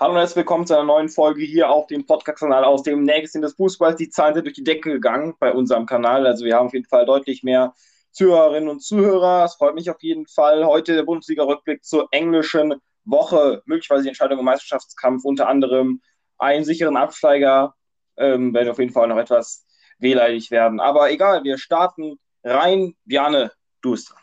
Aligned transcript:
Hallo 0.00 0.12
und 0.12 0.18
herzlich 0.18 0.36
willkommen 0.36 0.66
zu 0.66 0.72
einer 0.72 0.84
neuen 0.84 1.10
Folge 1.10 1.42
hier 1.42 1.68
auf 1.68 1.86
dem 1.86 2.06
Podcast-Kanal 2.06 2.64
aus 2.64 2.82
dem 2.82 3.02
Nächsten 3.02 3.42
des 3.42 3.52
Fußballs. 3.52 3.96
Die 3.96 4.08
Zahlen 4.08 4.32
sind 4.32 4.46
durch 4.46 4.54
die 4.54 4.64
Decke 4.64 4.92
gegangen 4.92 5.34
bei 5.38 5.52
unserem 5.52 5.84
Kanal. 5.84 6.26
Also 6.26 6.46
wir 6.46 6.56
haben 6.56 6.68
auf 6.68 6.72
jeden 6.72 6.86
Fall 6.86 7.04
deutlich 7.04 7.42
mehr 7.42 7.74
Zuhörerinnen 8.10 8.70
und 8.70 8.80
Zuhörer. 8.80 9.44
Es 9.44 9.56
freut 9.56 9.74
mich 9.74 9.90
auf 9.90 10.00
jeden 10.00 10.26
Fall. 10.26 10.64
Heute 10.64 10.94
der 10.94 11.02
Bundesliga-Rückblick 11.02 11.84
zur 11.84 12.08
englischen 12.12 12.76
Woche. 13.04 13.60
Möglicherweise 13.66 14.04
die 14.04 14.08
Entscheidung 14.08 14.38
im 14.38 14.46
Meisterschaftskampf, 14.46 15.22
unter 15.22 15.50
anderem 15.50 16.00
einen 16.38 16.64
sicheren 16.64 16.96
Absteiger. 16.96 17.74
Ähm, 18.16 18.54
werden 18.54 18.70
auf 18.70 18.78
jeden 18.78 18.94
Fall 18.94 19.06
noch 19.06 19.18
etwas 19.18 19.66
wehleidig 19.98 20.50
werden. 20.50 20.80
Aber 20.80 21.10
egal, 21.10 21.44
wir 21.44 21.58
starten 21.58 22.18
rein. 22.42 22.96
Bjane, 23.04 23.52
du 23.82 23.90
bist 23.90 24.08
dran. 24.08 24.22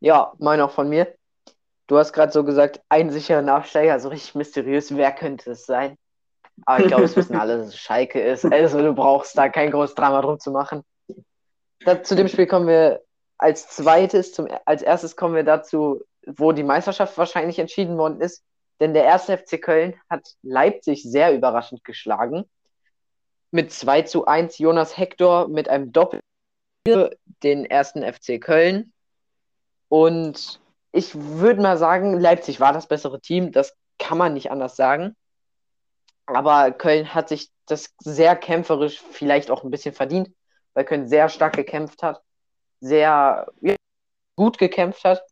Ja, 0.00 0.32
mein 0.38 0.62
auch 0.62 0.70
von 0.70 0.88
mir. 0.88 1.15
Du 1.86 1.98
hast 1.98 2.12
gerade 2.12 2.32
so 2.32 2.44
gesagt, 2.44 2.80
ein 2.88 3.10
sicherer 3.10 3.42
Nachsteiger, 3.42 3.98
so 4.00 4.08
richtig 4.08 4.34
mysteriös. 4.34 4.96
Wer 4.96 5.12
könnte 5.12 5.52
es 5.52 5.66
sein? 5.66 5.96
Aber 6.64 6.80
ich 6.80 6.88
glaube, 6.88 7.04
es 7.04 7.16
wissen 7.16 7.36
alle, 7.36 7.58
dass 7.58 7.68
es 7.68 7.78
Schalke 7.78 8.20
ist. 8.20 8.44
Also 8.44 8.80
du 8.80 8.94
brauchst 8.94 9.36
da 9.36 9.48
kein 9.48 9.70
großes 9.70 9.94
Drama 9.94 10.22
drum 10.22 10.40
zu 10.40 10.50
machen. 10.50 10.82
Da, 11.80 12.02
zu 12.02 12.16
dem 12.16 12.28
Spiel 12.28 12.46
kommen 12.46 12.66
wir 12.66 13.02
als 13.38 13.68
zweites, 13.68 14.32
zum, 14.32 14.48
als 14.64 14.82
erstes 14.82 15.16
kommen 15.16 15.34
wir 15.34 15.44
dazu, 15.44 16.02
wo 16.26 16.52
die 16.52 16.62
Meisterschaft 16.62 17.16
wahrscheinlich 17.18 17.58
entschieden 17.58 17.98
worden 17.98 18.20
ist. 18.20 18.42
Denn 18.80 18.94
der 18.94 19.04
erste 19.04 19.36
FC 19.38 19.60
Köln 19.60 19.94
hat 20.10 20.34
Leipzig 20.42 21.02
sehr 21.02 21.34
überraschend 21.34 21.84
geschlagen. 21.84 22.44
Mit 23.50 23.72
2 23.72 24.02
zu 24.02 24.26
1 24.26 24.58
Jonas 24.58 24.98
Hector 24.98 25.48
mit 25.48 25.68
einem 25.68 25.92
Doppel 25.92 26.20
den 27.42 27.64
ersten 27.64 28.02
FC 28.02 28.40
Köln. 28.40 28.92
Und 29.88 30.60
ich 30.92 31.14
würde 31.14 31.60
mal 31.60 31.76
sagen, 31.78 32.18
Leipzig 32.18 32.60
war 32.60 32.72
das 32.72 32.86
bessere 32.86 33.20
Team. 33.20 33.52
Das 33.52 33.76
kann 33.98 34.18
man 34.18 34.34
nicht 34.34 34.50
anders 34.50 34.76
sagen. 34.76 35.14
Aber 36.26 36.72
Köln 36.72 37.14
hat 37.14 37.28
sich 37.28 37.50
das 37.66 37.94
sehr 38.00 38.36
kämpferisch 38.36 39.02
vielleicht 39.10 39.50
auch 39.50 39.64
ein 39.64 39.70
bisschen 39.70 39.94
verdient, 39.94 40.30
weil 40.74 40.84
Köln 40.84 41.08
sehr 41.08 41.28
stark 41.28 41.54
gekämpft 41.54 42.02
hat, 42.02 42.22
sehr 42.80 43.46
gut 44.36 44.58
gekämpft 44.58 45.04
hat. 45.04 45.22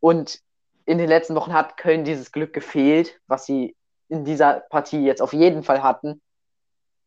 Und 0.00 0.40
in 0.86 0.98
den 0.98 1.08
letzten 1.08 1.34
Wochen 1.34 1.52
hat 1.52 1.76
Köln 1.76 2.04
dieses 2.04 2.32
Glück 2.32 2.52
gefehlt, 2.52 3.20
was 3.26 3.46
sie 3.46 3.76
in 4.08 4.24
dieser 4.24 4.60
Partie 4.70 5.04
jetzt 5.04 5.22
auf 5.22 5.32
jeden 5.32 5.62
Fall 5.62 5.82
hatten. 5.82 6.20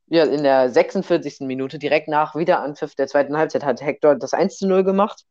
Ja, 0.08 0.26
in 0.26 0.44
der 0.44 0.70
46. 0.70 1.42
Minute, 1.42 1.80
direkt 1.80 2.08
nach 2.08 2.36
Wiederanpfiff 2.36 2.96
der 2.96 3.08
zweiten 3.08 3.38
Halbzeit, 3.38 3.64
hat 3.64 3.82
Hector 3.82 4.16
das 4.16 4.34
1 4.34 4.58
zu 4.58 4.68
0 4.68 4.84
gemacht. 4.84 5.26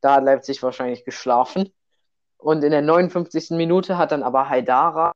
Da 0.00 0.14
hat 0.14 0.24
Leipzig 0.24 0.62
wahrscheinlich 0.62 1.04
geschlafen. 1.04 1.72
Und 2.46 2.62
in 2.62 2.70
der 2.70 2.80
59. 2.80 3.56
Minute 3.56 3.98
hat 3.98 4.12
dann 4.12 4.22
aber 4.22 4.48
Haidara 4.48 5.10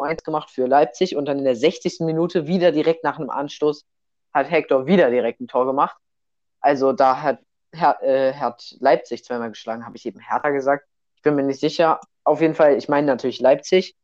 1 0.00 0.22
gemacht 0.22 0.48
für 0.48 0.66
Leipzig 0.68 1.16
und 1.16 1.24
dann 1.24 1.38
in 1.38 1.44
der 1.44 1.56
60. 1.56 1.98
Minute 2.02 2.46
wieder 2.46 2.70
direkt 2.70 3.02
nach 3.02 3.18
einem 3.18 3.30
Anstoß 3.30 3.84
hat 4.32 4.48
Hector 4.48 4.86
wieder 4.86 5.10
direkt 5.10 5.40
ein 5.40 5.48
Tor 5.48 5.66
gemacht. 5.66 5.96
Also 6.60 6.92
da 6.92 7.20
hat, 7.20 7.40
Her 7.74 8.00
äh, 8.00 8.34
hat 8.34 8.76
Leipzig 8.78 9.24
zweimal 9.24 9.48
geschlagen, 9.48 9.84
habe 9.84 9.96
ich 9.96 10.06
eben 10.06 10.20
Hertha 10.20 10.50
gesagt. 10.50 10.86
Ich 11.16 11.22
bin 11.22 11.34
mir 11.34 11.42
nicht 11.42 11.58
sicher. 11.58 11.98
Auf 12.22 12.40
jeden 12.40 12.54
Fall, 12.54 12.76
ich 12.76 12.88
meine 12.88 13.08
natürlich 13.08 13.40
Leipzig. 13.40 13.96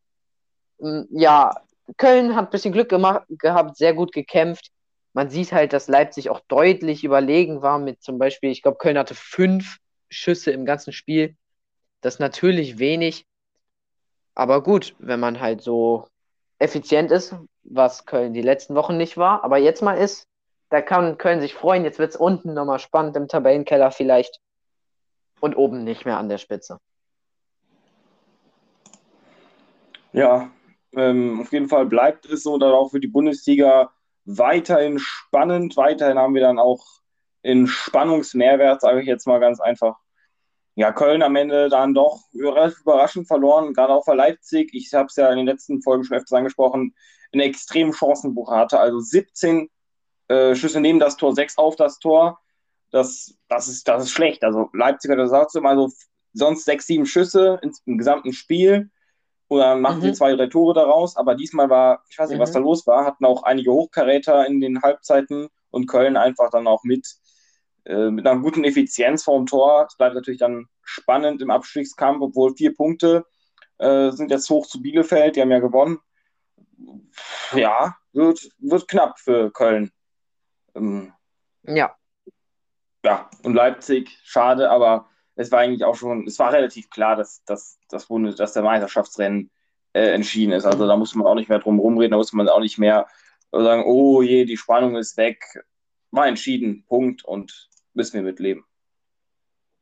Hm, 0.80 1.06
ja, 1.12 1.54
Köln 1.96 2.34
hat 2.34 2.48
ein 2.48 2.50
bisschen 2.50 2.72
Glück 2.72 2.88
gemacht, 2.88 3.22
gehabt, 3.28 3.76
sehr 3.76 3.94
gut 3.94 4.10
gekämpft. 4.10 4.72
Man 5.12 5.30
sieht 5.30 5.52
halt, 5.52 5.72
dass 5.72 5.86
Leipzig 5.86 6.28
auch 6.28 6.40
deutlich 6.48 7.04
überlegen 7.04 7.62
war 7.62 7.78
mit 7.78 8.02
zum 8.02 8.18
Beispiel, 8.18 8.50
ich 8.50 8.62
glaube, 8.62 8.78
Köln 8.78 8.98
hatte 8.98 9.14
fünf 9.14 9.76
Schüsse 10.10 10.50
im 10.50 10.66
ganzen 10.66 10.92
Spiel. 10.92 11.36
Das 12.00 12.14
ist 12.14 12.20
natürlich 12.20 12.78
wenig, 12.78 13.26
aber 14.34 14.62
gut, 14.62 14.94
wenn 14.98 15.18
man 15.18 15.40
halt 15.40 15.62
so 15.62 16.06
effizient 16.58 17.10
ist, 17.10 17.34
was 17.64 18.06
Köln 18.06 18.34
die 18.34 18.42
letzten 18.42 18.74
Wochen 18.74 18.96
nicht 18.96 19.16
war, 19.16 19.42
aber 19.44 19.58
jetzt 19.58 19.82
mal 19.82 19.94
ist, 19.94 20.28
da 20.70 20.80
kann 20.80 21.18
Köln 21.18 21.40
sich 21.40 21.54
freuen. 21.54 21.84
Jetzt 21.84 21.98
wird 21.98 22.10
es 22.10 22.16
unten 22.16 22.54
nochmal 22.54 22.78
spannend 22.78 23.16
im 23.16 23.28
Tabellenkeller 23.28 23.90
vielleicht 23.90 24.38
und 25.40 25.56
oben 25.56 25.84
nicht 25.84 26.04
mehr 26.04 26.18
an 26.18 26.28
der 26.28 26.38
Spitze. 26.38 26.78
Ja, 30.12 30.50
ähm, 30.94 31.40
auf 31.40 31.52
jeden 31.52 31.68
Fall 31.68 31.86
bleibt 31.86 32.26
es 32.26 32.42
so 32.42 32.58
dann 32.58 32.72
auch 32.72 32.90
für 32.90 33.00
die 33.00 33.08
Bundesliga 33.08 33.92
weiterhin 34.24 34.98
spannend. 34.98 35.76
Weiterhin 35.76 36.18
haben 36.18 36.34
wir 36.34 36.42
dann 36.42 36.58
auch 36.58 36.84
in 37.42 37.66
Spannungsmehrwert, 37.66 38.80
sage 38.80 39.00
ich 39.00 39.06
jetzt 39.06 39.26
mal 39.26 39.40
ganz 39.40 39.60
einfach. 39.60 39.96
Ja, 40.78 40.92
Köln 40.92 41.24
am 41.24 41.34
Ende 41.34 41.68
dann 41.68 41.92
doch 41.92 42.20
relativ 42.32 42.82
überraschend 42.82 43.26
verloren, 43.26 43.74
gerade 43.74 43.92
auch 43.92 44.04
für 44.04 44.14
Leipzig. 44.14 44.70
Ich 44.72 44.94
habe 44.94 45.06
es 45.06 45.16
ja 45.16 45.28
in 45.28 45.38
den 45.38 45.46
letzten 45.46 45.82
Folgen 45.82 46.04
schon 46.04 46.16
öfters 46.16 46.38
angesprochen, 46.38 46.94
einen 47.32 47.40
extremen 47.40 47.92
Chancenbuch 47.92 48.52
hatte. 48.52 48.78
Also 48.78 49.00
17 49.00 49.68
äh, 50.28 50.54
Schüsse 50.54 50.80
neben 50.80 51.00
das 51.00 51.16
Tor, 51.16 51.34
6 51.34 51.58
auf 51.58 51.74
das 51.74 51.98
Tor. 51.98 52.38
Das, 52.92 53.34
das, 53.48 53.66
ist, 53.66 53.88
das 53.88 54.04
ist 54.04 54.12
schlecht. 54.12 54.44
Also 54.44 54.70
Leipzig 54.72 55.10
hat 55.10 55.18
das 55.18 55.32
auch 55.32 55.50
so, 55.50 55.60
also 55.62 55.90
sonst 56.32 56.64
6, 56.64 56.86
7 56.86 57.06
Schüsse 57.06 57.60
im 57.84 57.98
gesamten 57.98 58.32
Spiel. 58.32 58.88
Oder 59.48 59.74
machen 59.74 59.98
mhm. 59.98 60.02
sie 60.02 60.12
zwei, 60.12 60.36
drei 60.36 60.46
Tore 60.46 60.74
daraus. 60.74 61.16
Aber 61.16 61.34
diesmal 61.34 61.68
war, 61.68 62.04
ich 62.08 62.16
weiß 62.20 62.28
nicht, 62.28 62.38
mhm. 62.38 62.42
was 62.42 62.52
da 62.52 62.60
los 62.60 62.86
war, 62.86 63.04
hatten 63.04 63.24
auch 63.24 63.42
einige 63.42 63.72
Hochkaräter 63.72 64.46
in 64.46 64.60
den 64.60 64.80
Halbzeiten 64.80 65.48
und 65.72 65.86
Köln 65.88 66.16
einfach 66.16 66.50
dann 66.50 66.68
auch 66.68 66.84
mit, 66.84 67.04
äh, 67.88 68.10
mit 68.10 68.26
einer 68.26 68.40
guten 68.40 68.64
Effizienz 68.64 69.24
vorm 69.24 69.46
Tor. 69.46 69.86
Es 69.88 69.96
bleibt 69.96 70.14
natürlich 70.14 70.40
dann 70.40 70.66
spannend 70.82 71.40
im 71.40 71.50
Abstiegskampf, 71.50 72.20
obwohl 72.20 72.54
vier 72.54 72.74
Punkte 72.74 73.24
äh, 73.78 74.10
sind 74.10 74.30
jetzt 74.30 74.50
hoch 74.50 74.66
zu 74.66 74.82
Bielefeld, 74.82 75.36
die 75.36 75.40
haben 75.40 75.50
ja 75.50 75.58
gewonnen. 75.58 75.98
Ja, 77.54 77.96
wird, 78.12 78.50
wird 78.58 78.88
knapp 78.88 79.18
für 79.18 79.50
Köln. 79.50 79.90
Ähm, 80.74 81.14
ja. 81.62 81.96
Ja, 83.04 83.30
und 83.42 83.54
Leipzig, 83.54 84.18
schade, 84.22 84.70
aber 84.70 85.08
es 85.34 85.50
war 85.50 85.60
eigentlich 85.60 85.84
auch 85.84 85.94
schon, 85.94 86.26
es 86.26 86.38
war 86.38 86.52
relativ 86.52 86.90
klar, 86.90 87.16
dass, 87.16 87.42
dass, 87.44 87.78
dass, 87.88 88.06
dass 88.36 88.52
der 88.52 88.62
Meisterschaftsrennen 88.62 89.50
äh, 89.94 90.10
entschieden 90.10 90.52
ist. 90.52 90.66
Also 90.66 90.86
da 90.86 90.96
muss 90.96 91.14
man 91.14 91.26
auch 91.26 91.36
nicht 91.36 91.48
mehr 91.48 91.60
drum 91.60 91.78
rumreden, 91.78 92.10
da 92.10 92.16
muss 92.18 92.34
man 92.34 92.48
auch 92.48 92.60
nicht 92.60 92.78
mehr 92.78 93.06
sagen, 93.50 93.84
oh 93.86 94.20
je, 94.20 94.44
die 94.44 94.58
Spannung 94.58 94.96
ist 94.96 95.16
weg. 95.16 95.42
War 96.10 96.26
entschieden, 96.26 96.84
Punkt 96.86 97.24
und 97.24 97.70
müssen 97.94 98.14
wir 98.14 98.22
mitleben. 98.22 98.64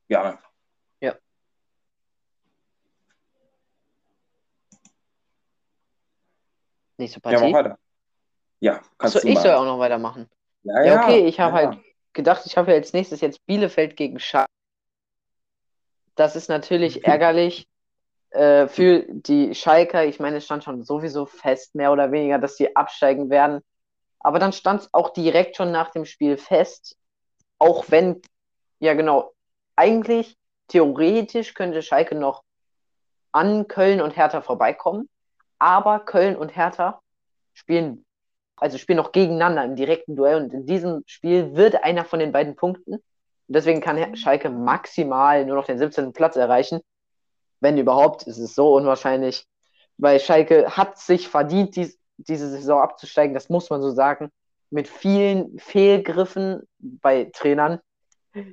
Gerne. 0.08 0.38
Ja. 1.00 1.14
Nächste 6.96 7.20
Partie. 7.20 7.36
Ja, 7.36 7.48
mach 7.48 7.58
weiter. 7.58 7.78
Ja, 8.60 8.80
kannst 8.98 9.16
Achso, 9.16 9.26
du 9.26 9.32
ich 9.32 9.38
soll 9.38 9.52
auch 9.52 9.64
noch 9.64 9.78
weitermachen. 9.78 10.28
Ja, 10.62 10.84
ja, 10.84 11.02
okay, 11.02 11.26
ich 11.26 11.38
habe 11.38 11.56
ja. 11.60 11.70
halt 11.70 11.84
gedacht, 12.12 12.42
ich 12.46 12.56
habe 12.56 12.70
ja 12.70 12.76
als 12.76 12.92
nächstes 12.92 13.20
jetzt 13.20 13.44
Bielefeld 13.46 13.96
gegen 13.96 14.18
Schalke. 14.18 14.50
Das 16.14 16.34
ist 16.34 16.48
natürlich 16.48 17.04
ärgerlich 17.04 17.68
äh, 18.30 18.66
für 18.66 19.04
die 19.08 19.54
Schalker. 19.54 20.04
Ich 20.06 20.18
meine, 20.18 20.38
es 20.38 20.44
stand 20.44 20.64
schon 20.64 20.82
sowieso 20.82 21.26
fest, 21.26 21.74
mehr 21.74 21.92
oder 21.92 22.10
weniger, 22.10 22.38
dass 22.38 22.56
sie 22.56 22.74
absteigen 22.74 23.30
werden. 23.30 23.60
Aber 24.18 24.38
dann 24.38 24.52
stand 24.52 24.80
es 24.82 24.94
auch 24.94 25.10
direkt 25.10 25.56
schon 25.56 25.70
nach 25.70 25.90
dem 25.90 26.04
Spiel 26.04 26.36
fest, 26.36 26.96
auch 27.58 27.86
wenn, 27.88 28.22
ja 28.78 28.94
genau, 28.94 29.32
eigentlich 29.76 30.36
theoretisch 30.68 31.54
könnte 31.54 31.82
Schalke 31.82 32.14
noch 32.14 32.42
an 33.32 33.68
Köln 33.68 34.00
und 34.00 34.16
Hertha 34.16 34.40
vorbeikommen. 34.40 35.08
Aber 35.58 36.00
Köln 36.00 36.36
und 36.36 36.54
Hertha 36.54 37.00
spielen, 37.54 38.04
also 38.56 38.78
spielen 38.78 38.98
noch 38.98 39.12
gegeneinander 39.12 39.64
im 39.64 39.76
direkten 39.76 40.16
Duell 40.16 40.42
und 40.42 40.52
in 40.52 40.66
diesem 40.66 41.02
Spiel 41.06 41.54
wird 41.54 41.82
einer 41.82 42.04
von 42.04 42.18
den 42.18 42.32
beiden 42.32 42.56
punkten. 42.56 42.94
Und 42.94 43.02
deswegen 43.48 43.80
kann 43.80 44.16
Schalke 44.16 44.50
maximal 44.50 45.44
nur 45.44 45.56
noch 45.56 45.66
den 45.66 45.78
17. 45.78 46.12
Platz 46.12 46.36
erreichen. 46.36 46.80
Wenn 47.60 47.78
überhaupt, 47.78 48.24
ist 48.24 48.38
es 48.38 48.54
so 48.54 48.74
unwahrscheinlich. 48.74 49.46
Weil 49.98 50.20
Schalke 50.20 50.76
hat 50.76 50.98
sich 50.98 51.28
verdient, 51.28 51.76
dies, 51.76 51.98
diese 52.18 52.50
Saison 52.50 52.80
abzusteigen, 52.80 53.34
das 53.34 53.48
muss 53.48 53.70
man 53.70 53.80
so 53.80 53.90
sagen. 53.90 54.30
Mit 54.76 54.88
vielen 54.88 55.58
Fehlgriffen 55.58 56.68
bei 56.78 57.30
Trainern. 57.32 57.80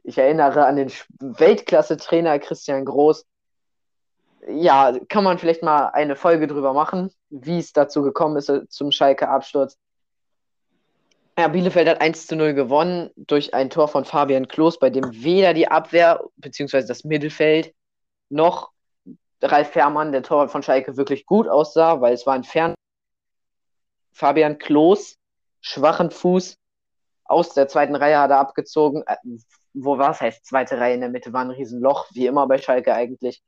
Ich 0.05 0.17
erinnere 0.17 0.65
an 0.65 0.77
den 0.77 0.89
Weltklasse-Trainer 1.19 2.39
Christian 2.39 2.85
Groß. 2.85 3.25
Ja, 4.47 4.97
kann 5.09 5.25
man 5.25 5.37
vielleicht 5.37 5.63
mal 5.63 5.87
eine 5.87 6.15
Folge 6.15 6.47
drüber 6.47 6.71
machen, 6.71 7.11
wie 7.29 7.59
es 7.59 7.73
dazu 7.73 8.03
gekommen 8.03 8.37
ist 8.37 8.47
äh, 8.47 8.65
zum 8.69 8.91
Schalke-Absturz. 8.91 9.77
Ja, 11.37 11.49
Bielefeld 11.49 11.89
hat 11.89 11.99
1 11.99 12.27
zu 12.27 12.37
0 12.37 12.53
gewonnen 12.53 13.09
durch 13.17 13.53
ein 13.53 13.69
Tor 13.69 13.89
von 13.89 14.05
Fabian 14.05 14.47
Klos, 14.47 14.79
bei 14.79 14.89
dem 14.89 15.03
weder 15.25 15.53
die 15.53 15.67
Abwehr 15.67 16.23
bzw. 16.37 16.85
das 16.87 17.03
Mittelfeld 17.03 17.75
noch 18.29 18.71
Ralf 19.41 19.71
Fährmann, 19.71 20.13
der 20.13 20.23
Torwart 20.23 20.51
von 20.51 20.63
Schalke, 20.63 20.95
wirklich 20.95 21.25
gut 21.25 21.49
aussah, 21.49 21.99
weil 21.99 22.13
es 22.13 22.25
war 22.25 22.35
ein 22.35 22.45
Fern. 22.45 22.75
Fabian 24.13 24.57
Klos, 24.57 25.17
schwachen 25.63 26.11
Fuß, 26.11 26.57
aus 27.25 27.53
der 27.53 27.67
zweiten 27.67 27.95
Reihe 27.95 28.19
hat 28.19 28.29
er 28.29 28.39
abgezogen. 28.39 29.03
Äh, 29.07 29.15
wo 29.73 29.97
war 29.97 30.11
es? 30.11 30.21
Heißt 30.21 30.45
zweite 30.45 30.79
Reihe 30.79 30.93
in 30.93 31.01
der 31.01 31.09
Mitte 31.09 31.33
war 31.33 31.41
ein 31.41 31.49
Riesenloch, 31.49 32.07
wie 32.11 32.27
immer 32.27 32.47
bei 32.47 32.59
Schalke 32.59 32.93
eigentlich. 32.93 33.41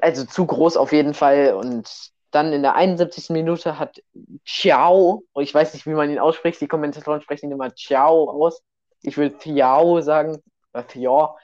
also 0.00 0.24
zu 0.24 0.46
groß 0.46 0.76
auf 0.76 0.92
jeden 0.92 1.14
Fall. 1.14 1.54
Und 1.54 2.12
dann 2.30 2.52
in 2.52 2.62
der 2.62 2.74
71. 2.76 3.30
Minute 3.30 3.78
hat 3.78 4.00
Ciao, 4.46 5.24
ich 5.40 5.52
weiß 5.52 5.74
nicht, 5.74 5.86
wie 5.86 5.94
man 5.94 6.10
ihn 6.10 6.18
ausspricht, 6.20 6.60
die 6.60 6.68
Kommentatoren 6.68 7.22
sprechen 7.22 7.50
immer 7.50 7.74
Ciao 7.74 8.30
aus. 8.30 8.62
Ich 9.02 9.16
will 9.16 9.30
Thiao 9.30 10.00
sagen, 10.02 10.38
oder 10.72 10.86
Thiao. 10.86 11.36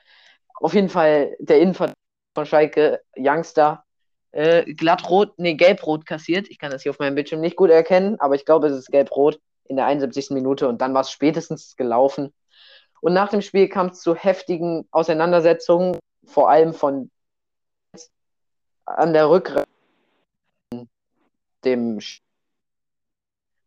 Auf 0.56 0.74
jeden 0.74 0.88
Fall 0.88 1.36
der 1.40 1.60
Innenverteidiger 1.60 1.96
von 2.34 2.46
Schalke, 2.46 3.00
Youngster, 3.16 3.85
äh, 4.32 4.64
glattrot, 4.74 5.38
nee, 5.38 5.54
gelb-rot 5.54 6.06
kassiert. 6.06 6.48
Ich 6.48 6.58
kann 6.58 6.70
das 6.70 6.82
hier 6.82 6.90
auf 6.90 6.98
meinem 6.98 7.14
Bildschirm 7.14 7.40
nicht 7.40 7.56
gut 7.56 7.70
erkennen, 7.70 8.20
aber 8.20 8.34
ich 8.34 8.44
glaube, 8.44 8.68
es 8.68 8.76
ist 8.76 8.90
gelb-rot 8.90 9.40
in 9.64 9.76
der 9.76 9.86
71. 9.86 10.30
Minute 10.30 10.68
und 10.68 10.80
dann 10.80 10.94
war 10.94 11.00
es 11.02 11.10
spätestens 11.10 11.76
gelaufen. 11.76 12.32
Und 13.00 13.12
nach 13.12 13.28
dem 13.28 13.42
Spiel 13.42 13.68
kam 13.68 13.88
es 13.88 14.00
zu 14.00 14.14
heftigen 14.14 14.86
Auseinandersetzungen, 14.90 15.98
vor 16.24 16.50
allem 16.50 16.74
von 16.74 17.10
an 18.84 19.12
der 19.12 19.28
Rückreise 19.28 19.66
dem 21.64 22.00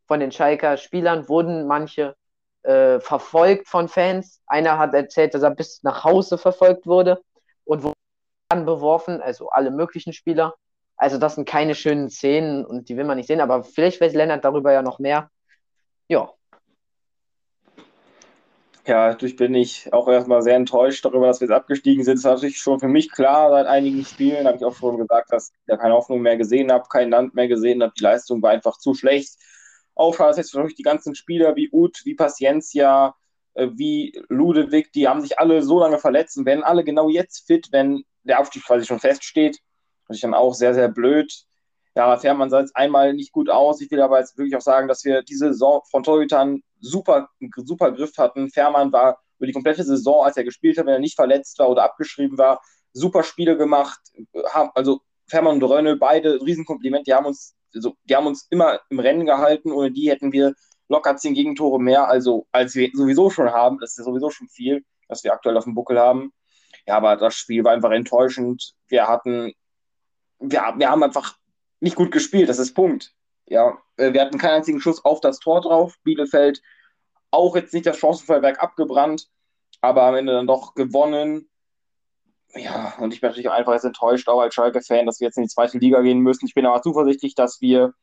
von 0.07 0.19
den 0.19 0.31
Schalker 0.31 0.77
Spielern 0.77 1.29
wurden 1.29 1.67
manche 1.67 2.15
äh, 2.63 2.99
verfolgt 2.99 3.67
von 3.67 3.87
Fans. 3.87 4.41
Einer 4.47 4.79
hat 4.79 4.93
erzählt, 4.93 5.33
dass 5.33 5.43
er 5.43 5.51
bis 5.51 5.83
nach 5.83 6.03
Hause 6.03 6.37
verfolgt 6.37 6.87
wurde 6.87 7.21
und 7.65 7.83
wurde 7.83 7.98
beworfen, 8.49 9.21
also 9.21 9.49
alle 9.49 9.71
möglichen 9.71 10.13
Spieler. 10.13 10.55
Also 10.97 11.17
das 11.17 11.35
sind 11.35 11.47
keine 11.47 11.75
schönen 11.75 12.09
Szenen 12.09 12.65
und 12.65 12.89
die 12.89 12.97
will 12.97 13.05
man 13.05 13.17
nicht 13.17 13.27
sehen, 13.27 13.41
aber 13.41 13.63
vielleicht 13.63 14.01
weiß 14.01 14.13
Lennart 14.13 14.43
darüber 14.43 14.73
ja 14.73 14.81
noch 14.81 14.99
mehr. 14.99 15.29
Ja. 16.07 16.33
Ja, 18.85 19.09
natürlich 19.09 19.35
bin 19.35 19.53
ich 19.53 19.93
auch 19.93 20.07
erstmal 20.07 20.41
sehr 20.41 20.55
enttäuscht 20.55 21.05
darüber, 21.05 21.27
dass 21.27 21.39
wir 21.39 21.47
jetzt 21.47 21.55
abgestiegen 21.55 22.03
sind. 22.03 22.17
Das 22.17 22.23
war 22.23 22.33
natürlich 22.33 22.57
schon 22.57 22.79
für 22.79 22.87
mich 22.87 23.11
klar 23.11 23.51
seit 23.51 23.67
einigen 23.67 24.03
Spielen. 24.03 24.47
Habe 24.47 24.57
ich 24.57 24.65
auch 24.65 24.75
schon 24.75 24.97
gesagt, 24.97 25.31
dass 25.31 25.51
ich 25.51 25.59
da 25.67 25.77
keine 25.77 25.93
Hoffnung 25.93 26.21
mehr 26.21 26.37
gesehen 26.37 26.71
habe, 26.71 26.85
kein 26.89 27.11
Land 27.11 27.35
mehr 27.35 27.47
gesehen 27.47 27.83
habe. 27.83 27.93
Die 27.97 28.03
Leistung 28.03 28.41
war 28.41 28.49
einfach 28.49 28.79
zu 28.79 28.95
schlecht. 28.95 29.37
Auch 29.93 30.15
schade, 30.15 30.29
dass 30.29 30.37
jetzt 30.37 30.55
natürlich 30.55 30.75
die 30.75 30.83
ganzen 30.83 31.13
Spieler 31.13 31.55
wie 31.55 31.69
Ut, 31.71 32.01
wie 32.03 32.15
Paciencia, 32.15 33.15
äh, 33.53 33.67
wie 33.73 34.19
Ludewig, 34.27 34.91
die 34.91 35.07
haben 35.07 35.21
sich 35.21 35.37
alle 35.37 35.61
so 35.61 35.79
lange 35.79 35.99
verletzt 35.99 36.37
und 36.37 36.45
werden 36.45 36.63
alle 36.63 36.83
genau 36.83 37.09
jetzt 37.09 37.45
fit, 37.45 37.67
wenn 37.71 38.03
der 38.23 38.39
Aufstieg 38.39 38.65
quasi 38.65 38.85
schon 38.85 38.99
feststeht. 38.99 39.59
Das 40.07 40.17
ist 40.17 40.23
dann 40.23 40.33
auch 40.33 40.53
sehr, 40.53 40.73
sehr 40.73 40.89
blöd. 40.89 41.33
Ja, 41.95 42.15
Fährmann 42.17 42.49
sah 42.49 42.61
jetzt 42.61 42.75
einmal 42.75 43.13
nicht 43.13 43.31
gut 43.31 43.49
aus. 43.49 43.81
Ich 43.81 43.91
will 43.91 44.01
aber 44.01 44.19
jetzt 44.19 44.37
wirklich 44.37 44.55
auch 44.55 44.61
sagen, 44.61 44.87
dass 44.87 45.03
wir 45.03 45.21
diese 45.23 45.47
Saison 45.47 45.81
von 45.89 46.03
Torhütern 46.03 46.61
super, 46.79 47.29
super 47.57 47.91
Griff 47.91 48.17
hatten. 48.17 48.49
Fährmann 48.49 48.91
war 48.91 49.19
über 49.37 49.47
die 49.47 49.53
komplette 49.53 49.83
Saison, 49.83 50.23
als 50.23 50.37
er 50.37 50.43
gespielt 50.43 50.77
hat, 50.77 50.85
wenn 50.85 50.93
er 50.93 50.99
nicht 50.99 51.15
verletzt 51.15 51.59
war 51.59 51.69
oder 51.69 51.83
abgeschrieben 51.83 52.37
war, 52.37 52.61
super 52.93 53.23
Spiele 53.23 53.57
gemacht. 53.57 53.99
Also 54.75 55.01
Fährmann 55.27 55.55
und 55.55 55.63
Rönne, 55.63 55.95
beide 55.95 56.41
Riesenkompliment. 56.41 57.07
Die 57.07 57.13
haben 57.13 57.25
uns, 57.25 57.55
also, 57.73 57.95
die 58.03 58.15
haben 58.15 58.27
uns 58.27 58.47
immer 58.49 58.79
im 58.89 58.99
Rennen 58.99 59.25
gehalten. 59.25 59.71
Ohne 59.71 59.91
die 59.91 60.09
hätten 60.09 60.31
wir 60.31 60.53
locker 60.87 61.15
zehn 61.17 61.33
Gegentore 61.33 61.79
mehr, 61.79 62.07
also 62.07 62.47
als 62.51 62.75
wir 62.75 62.89
sowieso 62.93 63.29
schon 63.29 63.49
haben. 63.49 63.79
Das 63.79 63.91
ist 63.91 63.99
ja 63.99 64.03
sowieso 64.03 64.29
schon 64.29 64.47
viel, 64.47 64.83
was 65.07 65.23
wir 65.23 65.33
aktuell 65.33 65.57
auf 65.57 65.65
dem 65.65 65.75
Buckel 65.75 65.99
haben. 65.99 66.33
Ja, 66.89 66.97
aber 66.97 67.17
das 67.17 67.35
Spiel 67.35 67.63
war 67.63 67.73
einfach 67.73 67.91
enttäuschend. 67.91 68.73
Wir 68.87 69.07
hatten, 69.07 69.53
wir, 70.39 70.73
wir 70.75 70.89
haben 70.89 71.03
einfach 71.03 71.37
nicht 71.81 71.95
gut 71.95 72.11
gespielt, 72.11 72.49
das 72.49 72.57
ist 72.57 72.73
Punkt. 72.73 73.13
Ja, 73.45 73.77
äh, 73.97 74.11
wir 74.11 74.21
hatten 74.21 74.39
keinen 74.39 74.55
einzigen 74.55 74.81
Schuss 74.81 75.05
auf 75.05 75.21
das 75.21 75.37
Tor 75.37 75.61
drauf. 75.61 75.93
Bielefeld 76.03 76.63
auch 77.29 77.55
jetzt 77.55 77.75
nicht 77.75 77.85
das 77.85 77.99
Chancenfeuerwerk 77.99 78.63
abgebrannt, 78.63 79.27
aber 79.81 80.01
am 80.01 80.15
Ende 80.15 80.33
dann 80.33 80.47
doch 80.47 80.73
gewonnen. 80.73 81.47
Ja, 82.55 82.95
und 82.97 83.13
ich 83.13 83.21
bin 83.21 83.29
natürlich 83.29 83.51
einfach 83.51 83.73
jetzt 83.73 83.85
enttäuscht, 83.85 84.27
auch 84.27 84.41
als 84.41 84.55
Schalke-Fan, 84.55 85.05
dass 85.05 85.19
wir 85.19 85.27
jetzt 85.27 85.37
in 85.37 85.43
die 85.43 85.49
zweite 85.49 85.77
Liga 85.77 86.01
gehen 86.01 86.21
müssen. 86.21 86.47
Ich 86.47 86.55
bin 86.55 86.65
aber 86.65 86.81
zuversichtlich, 86.81 87.35
dass 87.35 87.61
wir, 87.61 87.93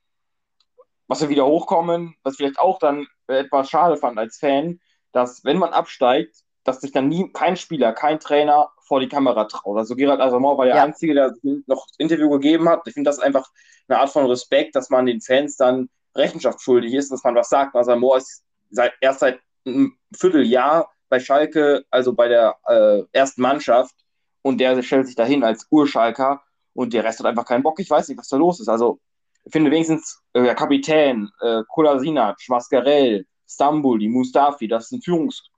was 1.08 1.22
wir 1.22 1.28
wieder 1.28 1.44
hochkommen, 1.44 2.14
was 2.22 2.34
ich 2.34 2.36
vielleicht 2.36 2.60
auch 2.60 2.78
dann 2.78 3.08
etwas 3.26 3.68
schade 3.68 3.96
fand 3.96 4.16
als 4.16 4.38
Fan, 4.38 4.78
dass 5.10 5.42
wenn 5.42 5.58
man 5.58 5.72
absteigt, 5.72 6.45
dass 6.66 6.80
sich 6.80 6.92
dann 6.92 7.08
nie 7.08 7.30
kein 7.32 7.56
Spieler, 7.56 7.92
kein 7.92 8.20
Trainer 8.20 8.70
vor 8.80 9.00
die 9.00 9.08
Kamera 9.08 9.44
traut. 9.44 9.78
Also 9.78 9.96
Gerald 9.96 10.20
Asamoah 10.20 10.58
war 10.58 10.66
der 10.66 10.76
ja. 10.76 10.84
Einzige, 10.84 11.14
der 11.14 11.34
noch 11.66 11.86
das 11.86 11.96
Interview 11.98 12.28
gegeben 12.30 12.68
hat. 12.68 12.82
Ich 12.86 12.94
finde 12.94 13.08
das 13.08 13.18
einfach 13.18 13.48
eine 13.88 14.00
Art 14.00 14.10
von 14.10 14.26
Respekt, 14.26 14.76
dass 14.76 14.90
man 14.90 15.06
den 15.06 15.20
Fans 15.20 15.56
dann 15.56 15.88
Rechenschaft 16.14 16.60
schuldig 16.60 16.94
ist, 16.94 17.12
dass 17.12 17.24
man 17.24 17.34
was 17.34 17.48
sagt. 17.48 17.74
Asamoah 17.74 18.18
ist 18.18 18.44
seit, 18.70 18.92
erst 19.00 19.20
seit 19.20 19.40
einem 19.64 19.96
Vierteljahr 20.14 20.90
bei 21.08 21.20
Schalke, 21.20 21.84
also 21.90 22.12
bei 22.12 22.28
der 22.28 22.56
äh, 22.66 23.02
ersten 23.12 23.42
Mannschaft 23.42 23.94
und 24.42 24.58
der 24.58 24.80
stellt 24.82 25.06
sich 25.06 25.16
dahin 25.16 25.44
als 25.44 25.66
Urschalker 25.70 26.42
und 26.74 26.92
der 26.92 27.04
Rest 27.04 27.18
hat 27.18 27.26
einfach 27.26 27.46
keinen 27.46 27.62
Bock. 27.62 27.78
Ich 27.80 27.90
weiß 27.90 28.08
nicht, 28.08 28.18
was 28.18 28.28
da 28.28 28.36
los 28.36 28.60
ist. 28.60 28.68
Also 28.68 29.00
ich 29.44 29.52
finde 29.52 29.70
wenigstens 29.70 30.20
äh, 30.32 30.42
der 30.42 30.54
Kapitän, 30.54 31.30
äh, 31.40 31.62
Kolasinac, 31.68 32.36
Mascarell, 32.48 33.24
Stambuli, 33.48 34.08
Mustafi, 34.08 34.68
das 34.68 34.88
sind 34.88 35.04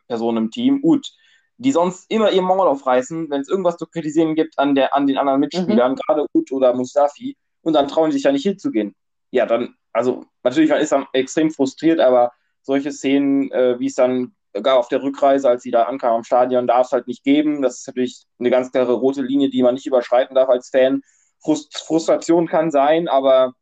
Führungspersonen 0.09 0.45
im 0.45 0.51
Team. 0.51 0.83
Gut, 0.83 1.13
die 1.59 1.73
sonst 1.73 2.11
immer 2.11 2.31
ihr 2.31 2.43
Maul 2.43 2.67
aufreißen, 2.67 3.31
wenn 3.31 3.41
es 3.41 3.49
irgendwas 3.49 3.77
zu 3.77 3.87
kritisieren 3.87 4.35
gibt 4.35 4.59
an, 4.59 4.75
der, 4.75 4.95
an 4.95 5.07
den 5.07 5.19
anderen 5.19 5.41
Mitspielern, 5.41 5.93
mhm. 5.93 5.97
gerade 5.97 6.27
Ut 6.33 6.51
oder 6.53 6.75
Mustafi, 6.75 7.37
und 7.63 7.75
dann 7.75 7.89
trauen 7.89 8.11
sie 8.11 8.19
sich 8.19 8.25
ja 8.25 8.33
nicht 8.33 8.45
hinzugehen. 8.45 8.95
Ja, 9.31 9.45
dann, 9.45 9.75
also 9.93 10.25
natürlich, 10.43 10.71
man 10.71 10.81
ist 10.81 10.93
dann 10.93 11.07
extrem 11.13 11.51
frustriert, 11.51 12.01
aber 12.01 12.33
solche 12.63 12.93
Szenen, 12.93 13.51
äh, 13.53 13.79
wie 13.79 13.87
es 13.87 13.95
dann 13.95 14.35
gar 14.63 14.79
auf 14.79 14.89
der 14.89 15.03
Rückreise, 15.03 15.49
als 15.49 15.63
sie 15.63 15.71
da 15.71 15.83
ankam 15.85 16.15
am 16.15 16.25
Stadion, 16.25 16.67
darf 16.67 16.87
es 16.87 16.93
halt 16.93 17.07
nicht 17.07 17.25
geben. 17.25 17.61
Das 17.61 17.81
ist 17.81 17.87
natürlich 17.87 18.25
eine 18.39 18.51
ganz 18.51 18.73
klare 18.73 18.95
rote 18.95 19.23
Linie, 19.23 19.51
die 19.51 19.63
man 19.63 19.75
nicht 19.75 19.87
überschreiten 19.87 20.35
darf 20.35 20.49
als 20.49 20.71
Fan. 20.71 21.03
Frust 21.41 21.77
Frustration 21.87 22.49
kann 22.49 22.71
sein, 22.71 23.09
aber 23.09 23.55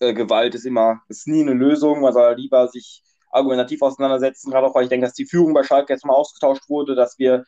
äh, 0.00 0.12
Gewalt 0.12 0.54
ist 0.54 0.66
immer, 0.66 1.02
ist 1.08 1.28
nie 1.28 1.42
eine 1.42 1.54
Lösung. 1.54 2.00
Man 2.00 2.12
soll 2.12 2.34
lieber 2.34 2.68
sich 2.68 3.02
argumentativ 3.34 3.82
auseinandersetzen, 3.82 4.50
gerade 4.50 4.66
auch 4.66 4.74
weil 4.74 4.84
ich 4.84 4.88
denke, 4.88 5.06
dass 5.06 5.14
die 5.14 5.26
Führung 5.26 5.52
bei 5.54 5.64
Schalke 5.64 5.92
jetzt 5.92 6.04
mal 6.04 6.14
ausgetauscht 6.14 6.68
wurde, 6.68 6.94
dass 6.94 7.18
wir 7.18 7.44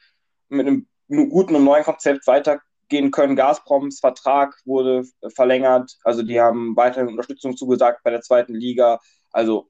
mit 0.49 0.67
einem 0.67 0.87
guten 1.09 1.55
und 1.55 1.65
neuen 1.65 1.85
Konzept 1.85 2.27
weitergehen 2.27 3.11
können. 3.11 3.37
Gazproms 3.37 4.01
Vertrag 4.01 4.57
wurde 4.65 5.05
verlängert, 5.35 5.97
also 6.03 6.23
die 6.23 6.41
haben 6.41 6.77
weiterhin 6.77 7.09
Unterstützung 7.09 7.57
zugesagt 7.57 8.03
bei 8.03 8.11
der 8.11 8.21
zweiten 8.21 8.55
Liga. 8.55 9.01
Also 9.31 9.69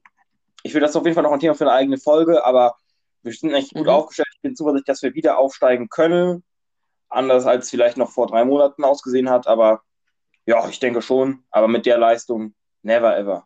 ich 0.63 0.73
will 0.73 0.81
das 0.81 0.95
auf 0.95 1.03
jeden 1.03 1.15
Fall 1.15 1.23
noch 1.23 1.31
ein 1.31 1.39
Thema 1.39 1.55
für 1.55 1.65
eine 1.65 1.73
eigene 1.73 1.97
Folge, 1.97 2.43
aber 2.45 2.75
wir 3.23 3.33
sind 3.33 3.53
echt 3.53 3.73
gut 3.73 3.85
mhm. 3.85 3.89
aufgestellt. 3.89 4.27
Ich 4.33 4.41
bin 4.41 4.55
zuversichtlich, 4.55 4.85
dass 4.93 5.03
wir 5.03 5.13
wieder 5.13 5.37
aufsteigen 5.37 5.89
können. 5.89 6.43
Anders 7.09 7.45
als 7.45 7.69
vielleicht 7.69 7.97
noch 7.97 8.11
vor 8.11 8.27
drei 8.27 8.43
Monaten 8.43 8.83
ausgesehen 8.83 9.29
hat, 9.29 9.47
aber 9.47 9.81
ja, 10.45 10.67
ich 10.67 10.79
denke 10.79 11.01
schon. 11.01 11.43
Aber 11.51 11.67
mit 11.67 11.85
der 11.85 11.97
Leistung, 11.97 12.53
never 12.81 13.17
ever. 13.17 13.45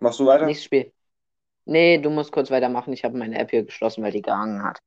Machst 0.00 0.18
du 0.18 0.26
weiter? 0.26 0.46
Nächstes 0.46 0.64
Spiel. 0.64 0.92
Nee, 1.66 1.98
du 1.98 2.10
musst 2.10 2.32
kurz 2.32 2.50
weitermachen. 2.50 2.92
Ich 2.92 3.04
habe 3.04 3.16
meine 3.16 3.38
App 3.38 3.50
hier 3.50 3.64
geschlossen, 3.64 4.02
weil 4.02 4.12
die 4.12 4.22
gehangen 4.22 4.62
hat. 4.64 4.80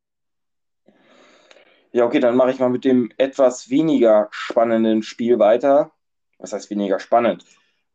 Ja, 1.92 2.06
okay, 2.06 2.20
dann 2.20 2.36
mache 2.36 2.50
ich 2.52 2.60
mal 2.60 2.70
mit 2.70 2.86
dem 2.86 3.12
etwas 3.18 3.70
weniger 3.70 4.28
spannenden 4.32 5.04
Spiel 5.04 5.38
weiter. 5.38 5.92
Was 6.40 6.52
heißt 6.52 6.72
weniger 6.72 7.00
spannend? 7.00 7.46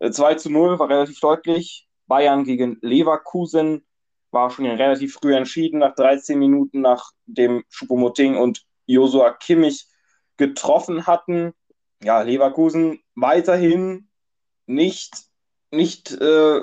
2 0.00 0.32
äh, 0.32 0.37
zu 0.37 0.50
0 0.50 0.78
war 0.78 0.88
relativ 0.88 1.18
deutlich. 1.18 1.88
Bayern 2.06 2.44
gegen 2.44 2.78
Leverkusen 2.80 3.84
war 4.30 4.50
schon 4.50 4.66
relativ 4.66 5.14
früh 5.14 5.34
entschieden, 5.34 5.80
nach 5.80 5.94
13 5.96 6.38
Minuten, 6.38 6.80
nachdem 6.80 7.64
Schuppomoting 7.68 8.37
und 8.37 8.64
Josua 8.87 9.32
Kimmich 9.32 9.87
getroffen 10.37 11.06
hatten. 11.06 11.52
Ja, 12.02 12.22
Leverkusen 12.22 13.00
weiterhin 13.16 14.08
nicht, 14.66 15.12
nicht 15.72 16.12
äh, 16.12 16.60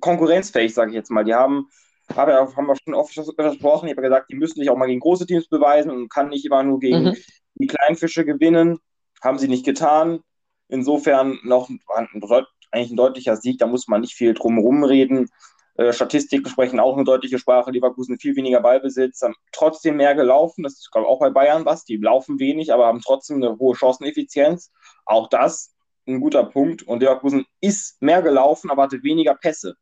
konkurrenzfähig, 0.00 0.74
sage 0.74 0.90
ich 0.90 0.96
jetzt 0.96 1.10
mal. 1.10 1.24
Die 1.24 1.34
haben, 1.34 1.68
haben, 2.14 2.56
haben 2.56 2.66
wir 2.66 2.76
schon 2.76 2.94
oft 2.94 3.12
versprochen, 3.12 3.86
ich 3.88 3.92
habe 3.92 4.02
gesagt, 4.02 4.30
die 4.30 4.36
müssen 4.36 4.60
sich 4.60 4.70
auch 4.70 4.76
mal 4.76 4.86
gegen 4.86 5.00
große 5.00 5.26
Teams 5.26 5.48
beweisen 5.48 5.90
und 5.90 6.08
kann 6.08 6.28
nicht 6.28 6.44
immer 6.44 6.62
nur 6.62 6.78
gegen 6.80 7.04
mhm. 7.04 7.16
die 7.54 7.66
kleinen 7.66 7.96
Fische 7.96 8.24
gewinnen. 8.24 8.78
Haben 9.22 9.38
sie 9.38 9.48
nicht 9.48 9.64
getan. 9.64 10.20
Insofern 10.68 11.38
noch 11.44 11.70
eigentlich 12.70 12.90
ein 12.90 12.96
deutlicher 12.96 13.36
Sieg, 13.36 13.58
da 13.58 13.66
muss 13.66 13.88
man 13.88 14.00
nicht 14.00 14.14
viel 14.14 14.34
drum 14.34 14.84
reden. 14.84 15.28
Äh, 15.76 15.92
Statistiken 15.92 16.48
sprechen 16.48 16.80
auch 16.80 16.94
eine 16.94 17.04
deutliche 17.04 17.38
Sprache. 17.38 17.70
Leverkusen 17.70 18.18
viel 18.18 18.36
weniger 18.36 18.60
Ballbesitz, 18.60 19.22
haben 19.22 19.34
trotzdem 19.52 19.96
mehr 19.96 20.14
gelaufen. 20.14 20.62
Das 20.62 20.74
ist, 20.74 20.90
glaube 20.90 21.06
ich, 21.06 21.10
auch 21.10 21.20
bei 21.20 21.30
Bayern 21.30 21.64
was. 21.64 21.84
Die 21.84 21.96
laufen 21.96 22.38
wenig, 22.38 22.72
aber 22.72 22.86
haben 22.86 23.00
trotzdem 23.00 23.36
eine 23.36 23.58
hohe 23.58 23.76
Chanceneffizienz. 23.76 24.72
Auch 25.04 25.28
das 25.28 25.75
ein 26.06 26.20
guter 26.20 26.44
Punkt. 26.44 26.82
Und 26.82 27.00
Leverkusen 27.00 27.46
ist 27.60 28.00
mehr 28.00 28.22
gelaufen, 28.22 28.70
aber 28.70 28.84
hatte 28.84 29.02
weniger 29.02 29.34
Pässe. 29.34 29.76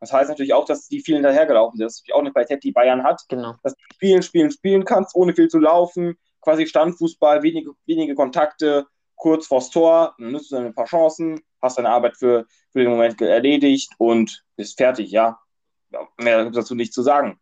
Das 0.00 0.12
heißt 0.12 0.28
natürlich 0.28 0.52
auch, 0.52 0.66
dass 0.66 0.88
die 0.88 1.00
viel 1.00 1.14
hinterhergelaufen 1.14 1.78
sind. 1.78 1.86
Das 1.86 1.94
ist 1.94 2.12
auch 2.12 2.20
eine 2.20 2.32
Qualität, 2.32 2.62
die 2.62 2.72
Bayern 2.72 3.02
hat. 3.02 3.22
Genau. 3.28 3.54
Dass 3.62 3.74
du 3.74 3.80
spielen, 3.94 4.22
spielen, 4.22 4.50
spielen 4.50 4.84
kannst, 4.84 5.14
ohne 5.14 5.34
viel 5.34 5.48
zu 5.48 5.58
laufen. 5.58 6.18
Quasi 6.40 6.66
Standfußball, 6.66 7.42
wenige, 7.42 7.70
wenige 7.86 8.14
Kontakte, 8.14 8.86
kurz 9.16 9.46
vors 9.46 9.70
Tor, 9.70 10.14
dann 10.18 10.32
nutzt 10.32 10.52
du 10.52 10.56
ein 10.56 10.74
paar 10.74 10.84
Chancen, 10.84 11.40
hast 11.62 11.78
deine 11.78 11.88
Arbeit 11.88 12.16
für, 12.16 12.46
für 12.70 12.80
den 12.80 12.90
Moment 12.90 13.20
erledigt 13.22 13.92
und 13.96 14.44
bist 14.56 14.76
fertig, 14.76 15.10
ja. 15.10 15.38
Mehr 16.18 16.44
gibt 16.44 16.56
es 16.56 16.62
dazu 16.62 16.74
nicht 16.74 16.92
zu 16.92 17.02
sagen. 17.02 17.40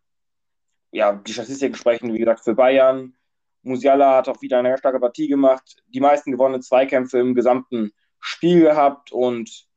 Ja, 0.91 1.13
die 1.13 1.33
Statistiken 1.33 1.75
sprechen, 1.75 2.13
wie 2.13 2.19
gesagt, 2.19 2.41
für 2.41 2.53
Bayern. 2.53 3.15
Musiala 3.63 4.17
hat 4.17 4.29
auch 4.29 4.41
wieder 4.41 4.59
eine 4.59 4.77
starke 4.77 4.99
Partie 4.99 5.27
gemacht, 5.27 5.83
die 5.87 5.99
meisten 5.99 6.31
gewonnenen 6.31 6.61
Zweikämpfe 6.61 7.19
im 7.19 7.33
gesamten 7.33 7.91
Spiel 8.25 8.61
gehabt 8.61 9.11
und 9.11 9.67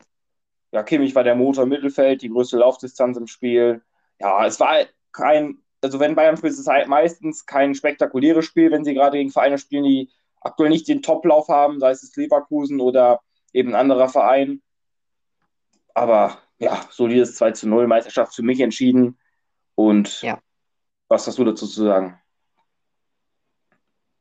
ja, 0.70 0.84
Kimmich 0.84 1.14
war 1.16 1.24
der 1.24 1.34
Motor 1.34 1.64
im 1.64 1.70
Mittelfeld, 1.70 2.22
die 2.22 2.28
größte 2.28 2.58
Laufdistanz 2.58 3.16
im 3.16 3.26
Spiel. 3.26 3.82
Ja, 4.20 4.46
es 4.46 4.60
war 4.60 4.76
kein, 5.12 5.58
also 5.82 5.98
wenn 5.98 6.14
Bayern 6.14 6.36
spielt, 6.36 6.52
ist 6.52 6.60
es 6.60 6.68
halt 6.68 6.86
meistens 6.86 7.44
kein 7.44 7.74
spektakuläres 7.74 8.44
Spiel, 8.44 8.70
wenn 8.70 8.84
sie 8.84 8.94
gerade 8.94 9.18
gegen 9.18 9.30
Vereine 9.30 9.58
spielen, 9.58 9.84
die 9.84 10.10
aktuell 10.40 10.70
nicht 10.70 10.86
den 10.86 11.02
Toplauf 11.02 11.48
haben, 11.48 11.80
sei 11.80 11.90
es 11.90 12.14
Leverkusen 12.14 12.80
oder 12.80 13.20
eben 13.52 13.70
ein 13.70 13.80
anderer 13.80 14.08
Verein. 14.08 14.62
Aber 15.92 16.38
ja, 16.58 16.86
solides 16.90 17.34
2 17.34 17.50
zu 17.52 17.68
0, 17.68 17.88
Meisterschaft 17.88 18.34
für 18.34 18.42
mich 18.42 18.60
entschieden. 18.60 19.18
Und 19.74 20.22
ja. 20.22 20.38
was 21.08 21.26
hast 21.26 21.38
du 21.38 21.44
dazu 21.44 21.66
zu 21.66 21.84
sagen? 21.84 22.20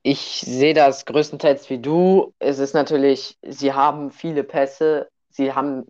Ich 0.08 0.42
sehe 0.42 0.76
das 0.76 1.06
größtenteils 1.06 1.68
wie 1.72 1.80
du. 1.80 2.36
Es 2.38 2.60
ist 2.60 2.76
natürlich, 2.76 3.40
sie 3.42 3.74
haben 3.74 4.12
viele 4.12 4.44
Pässe, 4.44 5.10
sie 5.30 5.52
haben 5.52 5.88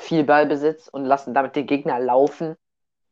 viel 0.00 0.24
Ballbesitz 0.24 0.88
und 0.88 1.06
lassen 1.06 1.32
damit 1.32 1.56
den 1.56 1.66
Gegner 1.66 1.98
laufen. 1.98 2.56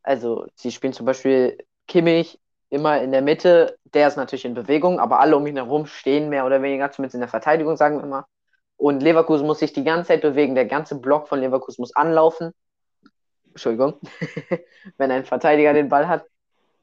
Also 0.03 0.47
sie 0.55 0.71
spielen 0.71 0.93
zum 0.93 1.07
Beispiel 1.07 1.57
Kimmich 1.89 2.39
immer 2.69 3.01
in 3.01 3.13
der 3.13 3.23
Mitte, 3.23 3.79
der 3.95 4.09
ist 4.09 4.17
natürlich 4.17 4.45
in 4.45 4.53
Bewegung, 4.53 5.01
aber 5.01 5.21
alle 5.21 5.39
um 5.39 5.47
ihn 5.47 5.57
herum 5.57 5.87
stehen 5.87 6.29
mehr 6.29 6.45
oder 6.45 6.61
weniger, 6.61 6.91
zumindest 6.93 7.15
in 7.15 7.23
der 7.23 7.31
Verteidigung, 7.31 7.79
sagen 7.79 7.97
wir 7.97 8.05
immer. 8.05 8.27
Und 8.77 9.03
Leverkusen 9.03 9.47
muss 9.47 9.61
sich 9.61 9.73
die 9.73 9.85
ganze 9.85 10.09
Zeit 10.09 10.21
bewegen, 10.21 10.55
der 10.55 10.67
ganze 10.67 11.01
Block 11.01 11.29
von 11.29 11.41
Leverkusen 11.41 11.81
muss 11.81 11.97
anlaufen. 11.97 12.53
Entschuldigung, 13.49 13.95
wenn 14.99 15.11
ein 15.13 15.25
Verteidiger 15.25 15.73
den 15.73 15.89
Ball 15.89 16.09
hat. 16.09 16.27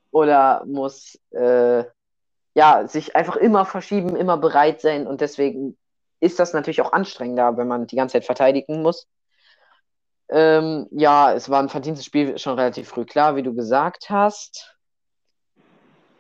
Oder 0.10 0.64
muss 0.66 1.20
äh, 1.30 1.84
ja, 2.60 2.86
sich 2.90 3.16
einfach 3.16 3.38
immer 3.38 3.66
verschieben, 3.66 4.18
immer 4.18 4.36
bereit 4.36 4.82
sein. 4.82 5.08
Und 5.08 5.22
deswegen 5.22 5.78
ist 6.20 6.40
das 6.40 6.52
natürlich 6.52 6.82
auch 6.82 6.92
anstrengender, 6.92 7.56
wenn 7.56 7.70
man 7.70 7.88
die 7.88 7.96
ganze 7.96 8.14
Zeit 8.14 8.26
verteidigen 8.26 8.82
muss. 8.82 9.08
Ähm, 10.28 10.86
ja, 10.92 11.32
es 11.32 11.50
war 11.50 11.62
ein 11.62 11.70
verdientes 11.70 12.04
Spiel 12.04 12.38
schon 12.38 12.60
relativ 12.60 12.90
früh 12.90 13.06
klar, 13.06 13.38
wie 13.38 13.44
du 13.44 13.54
gesagt 13.54 14.10
hast. 14.10 14.76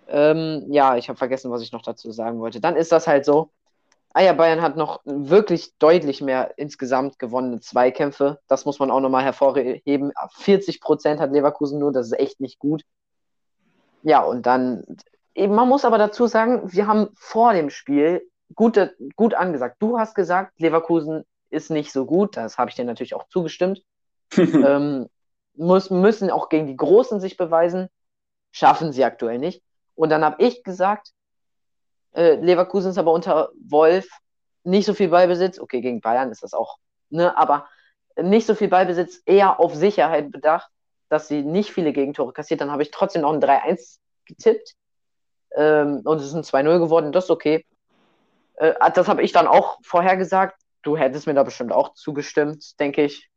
Ähm, 0.08 0.66
ja, 0.70 0.96
ich 0.96 1.10
habe 1.10 1.18
vergessen, 1.18 1.52
was 1.52 1.62
ich 1.62 1.74
noch 1.74 1.82
dazu 1.82 2.10
sagen 2.14 2.40
wollte. 2.40 2.62
Dann 2.62 2.78
ist 2.78 2.94
das 2.94 3.06
halt 3.06 3.26
so. 3.26 3.52
Ah 4.14 4.22
ja, 4.22 4.32
Bayern 4.32 4.62
hat 4.62 4.78
noch 4.78 5.02
wirklich 5.04 5.78
deutlich 5.78 6.22
mehr 6.22 6.54
insgesamt 6.56 7.20
gewonnene 7.20 7.60
Zweikämpfe. 7.60 8.40
Das 8.48 8.64
muss 8.64 8.80
man 8.80 8.92
auch 8.92 9.02
nochmal 9.02 9.26
hervorheben. 9.26 10.14
40 10.38 10.80
Prozent 10.80 11.20
hat 11.20 11.34
Leverkusen 11.34 11.80
nur, 11.80 11.92
das 11.92 12.08
ist 12.08 12.18
echt 12.18 12.40
nicht 12.40 12.60
gut. 12.60 12.84
Ja, 14.04 14.22
und 14.24 14.46
dann, 14.46 14.86
man 15.36 15.68
muss 15.68 15.86
aber 15.86 15.98
dazu 15.98 16.28
sagen, 16.28 16.62
wir 16.72 16.88
haben 16.88 17.10
vor 17.16 17.54
dem 17.54 17.70
Spiel 17.70 18.28
gut, 18.56 18.80
gut 19.16 19.34
angesagt. 19.34 19.78
Du 19.80 20.00
hast 20.00 20.16
gesagt, 20.16 20.60
Leverkusen 20.60 21.24
ist 21.50 21.72
nicht 21.72 21.92
so 21.92 22.06
gut. 22.06 22.38
Das 22.38 22.58
habe 22.58 22.70
ich 22.70 22.76
dir 22.76 22.86
natürlich 22.86 23.16
auch 23.16 23.28
zugestimmt. 23.30 23.82
ähm, 24.38 25.08
muss, 25.56 25.90
müssen 25.90 26.30
auch 26.30 26.50
gegen 26.50 26.68
die 26.68 26.78
Großen 26.78 27.20
sich 27.20 27.38
beweisen. 27.38 27.90
Schaffen 28.52 28.92
sie 28.92 29.04
aktuell 29.04 29.40
nicht. 29.40 29.64
Und 29.96 30.10
dann 30.10 30.24
habe 30.24 30.44
ich 30.44 30.64
gesagt, 30.64 31.12
äh, 32.14 32.36
Leverkusen 32.36 32.92
ist 32.92 32.98
aber 32.98 33.12
unter 33.12 33.50
Wolf 33.68 34.08
nicht 34.64 34.86
so 34.86 34.94
viel 34.94 35.10
Ballbesitz. 35.10 35.60
Okay, 35.60 35.82
gegen 35.82 36.02
Bayern 36.02 36.32
ist 36.32 36.44
das 36.44 36.54
auch, 36.54 36.78
ne, 37.10 37.38
aber 37.38 37.68
nicht 38.22 38.48
so 38.48 38.56
viel 38.56 38.68
Ballbesitz, 38.68 39.22
eher 39.26 39.60
auf 39.60 39.76
Sicherheit 39.76 40.32
bedacht, 40.32 40.70
dass 41.10 41.28
sie 41.28 41.44
nicht 41.44 41.72
viele 41.72 41.94
Gegentore 41.94 42.34
kassiert. 42.34 42.62
Dann 42.62 42.72
habe 42.72 42.84
ich 42.84 42.92
trotzdem 42.92 43.22
noch 43.24 43.34
ein 43.34 43.42
3-1 43.42 43.98
getippt. 44.26 44.76
Ähm, 45.56 46.02
und 46.04 46.20
es 46.20 46.28
ist 46.28 46.34
ein 46.34 46.44
2-0 46.44 46.80
geworden, 46.80 47.12
das 47.12 47.26
ist 47.26 47.32
okay. 47.32 47.66
Äh, 48.56 48.74
das 48.94 49.08
habe 49.08 49.24
ich 49.24 49.32
dann 49.32 49.48
auch 49.48 49.80
vorhergesagt. 49.84 50.60
Du 50.82 50.98
hättest 50.98 51.28
mir 51.28 51.34
da 51.34 51.44
bestimmt 51.44 51.72
auch 51.72 51.94
zugestimmt, 51.94 52.80
denke 52.80 53.04
ich. 53.04 53.30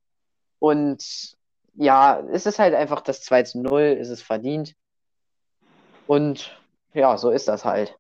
Und 0.59 1.37
ja, 1.75 2.21
es 2.33 2.47
ist 2.47 2.59
halt 2.59 2.75
einfach 2.75 3.01
das 3.01 3.23
2 3.23 3.45
0, 3.55 3.83
ist 3.99 4.11
es 4.11 4.23
verdient. 4.23 4.75
Und 6.07 6.57
ja, 6.93 7.17
so 7.17 7.31
ist 7.31 7.49
das 7.49 7.65
halt. 7.65 7.97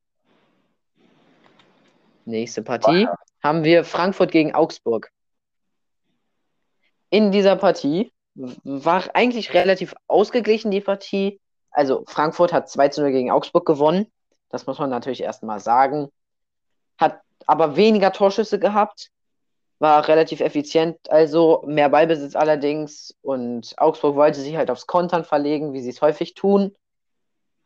Nächste 2.24 2.62
Partie 2.62 3.06
wow. 3.06 3.16
haben 3.42 3.64
wir 3.64 3.84
Frankfurt 3.84 4.30
gegen 4.30 4.54
Augsburg. 4.54 5.10
In 7.10 7.32
dieser 7.32 7.56
Partie 7.56 8.12
war 8.34 9.04
eigentlich 9.14 9.54
relativ 9.54 9.94
ausgeglichen 10.06 10.70
die 10.70 10.80
Partie. 10.80 11.40
Also 11.72 12.04
Frankfurt 12.06 12.52
hat 12.52 12.68
2 12.68 12.90
0 12.98 13.12
gegen 13.12 13.30
Augsburg 13.30 13.66
gewonnen. 13.66 14.06
Das 14.50 14.66
muss 14.66 14.78
man 14.78 14.90
natürlich 14.90 15.22
erstmal 15.22 15.60
sagen. 15.60 16.10
Hat 16.98 17.20
aber 17.46 17.76
weniger 17.76 18.12
Torschüsse 18.12 18.58
gehabt. 18.58 19.10
War 19.78 20.06
relativ 20.06 20.40
effizient, 20.40 21.10
also 21.10 21.64
mehr 21.66 21.88
Ballbesitz 21.88 22.36
allerdings. 22.36 23.16
Und 23.22 23.74
Augsburg 23.78 24.14
wollte 24.14 24.40
sich 24.40 24.56
halt 24.56 24.70
aufs 24.70 24.86
Kontern 24.86 25.24
verlegen, 25.24 25.72
wie 25.72 25.80
sie 25.80 25.90
es 25.90 26.02
häufig 26.02 26.34
tun. 26.34 26.76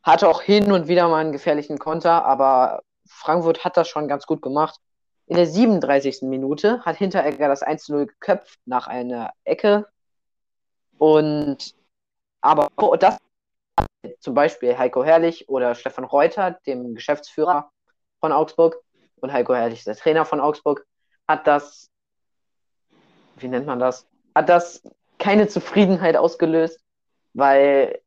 Hatte 0.03 0.29
auch 0.29 0.41
hin 0.41 0.73
und 0.73 0.89
wieder 0.89 1.09
mal 1.09 1.21
einen 1.21 1.33
gefährlichen 1.33 1.79
Konter, 1.79 2.25
aber 2.25 2.83
Frankfurt 3.07 3.65
hat 3.65 3.77
das 3.77 3.89
schon 3.89 4.09
ganz 4.09 4.25
gut 4.27 4.41
gemacht. 4.41 4.81
In 5.27 5.37
der 5.37 5.47
37. 5.47 6.23
Minute 6.23 6.81
hat 6.85 6.97
Hinteregger 6.97 7.49
das 7.49 7.67
1-0 7.67 8.07
geköpft 8.07 8.61
nach 8.65 8.87
einer 8.87 9.33
Ecke. 9.45 9.87
Und 10.99 11.75
aber 12.41 12.69
das 12.99 13.19
zum 14.21 14.35
Beispiel 14.35 14.79
Heiko 14.79 15.05
Herrlich 15.05 15.49
oder 15.49 15.75
Stefan 15.75 16.05
Reuter, 16.05 16.59
dem 16.67 16.95
Geschäftsführer 16.95 17.71
von 18.21 18.33
Augsburg, 18.33 18.77
und 19.21 19.33
Heiko 19.33 19.55
Herrlich, 19.55 19.85
der 19.85 19.97
Trainer 19.97 20.25
von 20.25 20.41
Augsburg, 20.41 20.87
hat 21.27 21.47
das, 21.47 21.91
wie 23.37 23.49
nennt 23.49 23.67
man 23.67 23.79
das, 23.79 24.07
hat 24.35 24.49
das 24.49 24.83
keine 25.19 25.49
Zufriedenheit 25.49 26.17
ausgelöst, 26.17 26.81
weil 27.35 28.01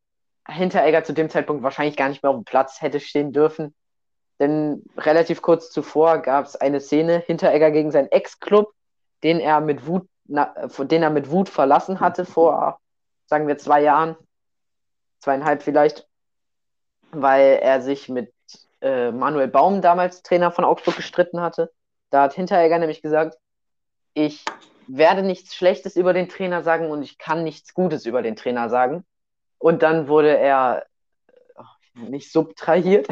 Hinteregger 0.48 1.04
zu 1.04 1.14
dem 1.14 1.30
Zeitpunkt 1.30 1.64
wahrscheinlich 1.64 1.98
gar 1.98 2.10
nicht 2.10 2.24
mehr 2.24 2.32
auf 2.32 2.38
dem 2.38 2.46
Platz 2.46 2.82
hätte 2.82 3.00
stehen 3.00 3.34
dürfen. 3.34 3.76
Denn 4.40 4.86
relativ 4.98 5.42
kurz 5.42 5.70
zuvor 5.70 6.20
gab 6.20 6.46
es 6.46 6.56
eine 6.56 6.80
Szene, 6.80 7.20
Hinteregger 7.20 7.72
gegen 7.72 7.92
seinen 7.92 8.12
Ex-Club, 8.12 8.72
den 9.24 9.40
er 9.40 9.60
mit 9.60 9.86
Wut, 9.86 10.08
na, 10.26 10.54
den 10.80 11.04
er 11.04 11.10
mit 11.10 11.30
Wut 11.30 11.50
verlassen 11.50 12.00
hatte 12.00 12.26
vor, 12.26 12.80
sagen 13.26 13.48
wir, 13.48 13.58
zwei 13.58 13.82
Jahren, 13.82 14.16
zweieinhalb 15.20 15.64
vielleicht, 15.64 16.08
weil 17.12 17.60
er 17.62 17.82
sich 17.82 18.10
mit 18.10 18.34
äh, 18.82 19.12
Manuel 19.12 19.48
Baum, 19.48 19.82
damals 19.82 20.24
Trainer 20.24 20.52
von 20.52 20.66
Augsburg, 20.66 20.96
gestritten 20.96 21.42
hatte. 21.42 21.72
Da 22.10 22.24
hat 22.24 22.34
Hinteregger 22.34 22.80
nämlich 22.80 23.02
gesagt, 23.02 23.38
ich 24.14 24.44
werde 24.88 25.22
nichts 25.22 25.56
Schlechtes 25.56 25.96
über 25.96 26.14
den 26.14 26.30
Trainer 26.30 26.64
sagen 26.64 26.90
und 26.90 27.04
ich 27.04 27.18
kann 27.18 27.44
nichts 27.44 27.74
Gutes 27.74 28.06
über 28.06 28.22
den 28.22 28.36
Trainer 28.36 28.70
sagen. 28.70 29.06
Und 29.60 29.84
dann 29.84 30.08
wurde 30.08 30.38
er 30.38 30.86
nicht 31.94 32.32
subtrahiert, 32.32 33.08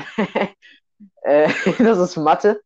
äh, 1.22 1.50
das 1.78 2.00
ist 2.00 2.18
Mathe. 2.18 2.62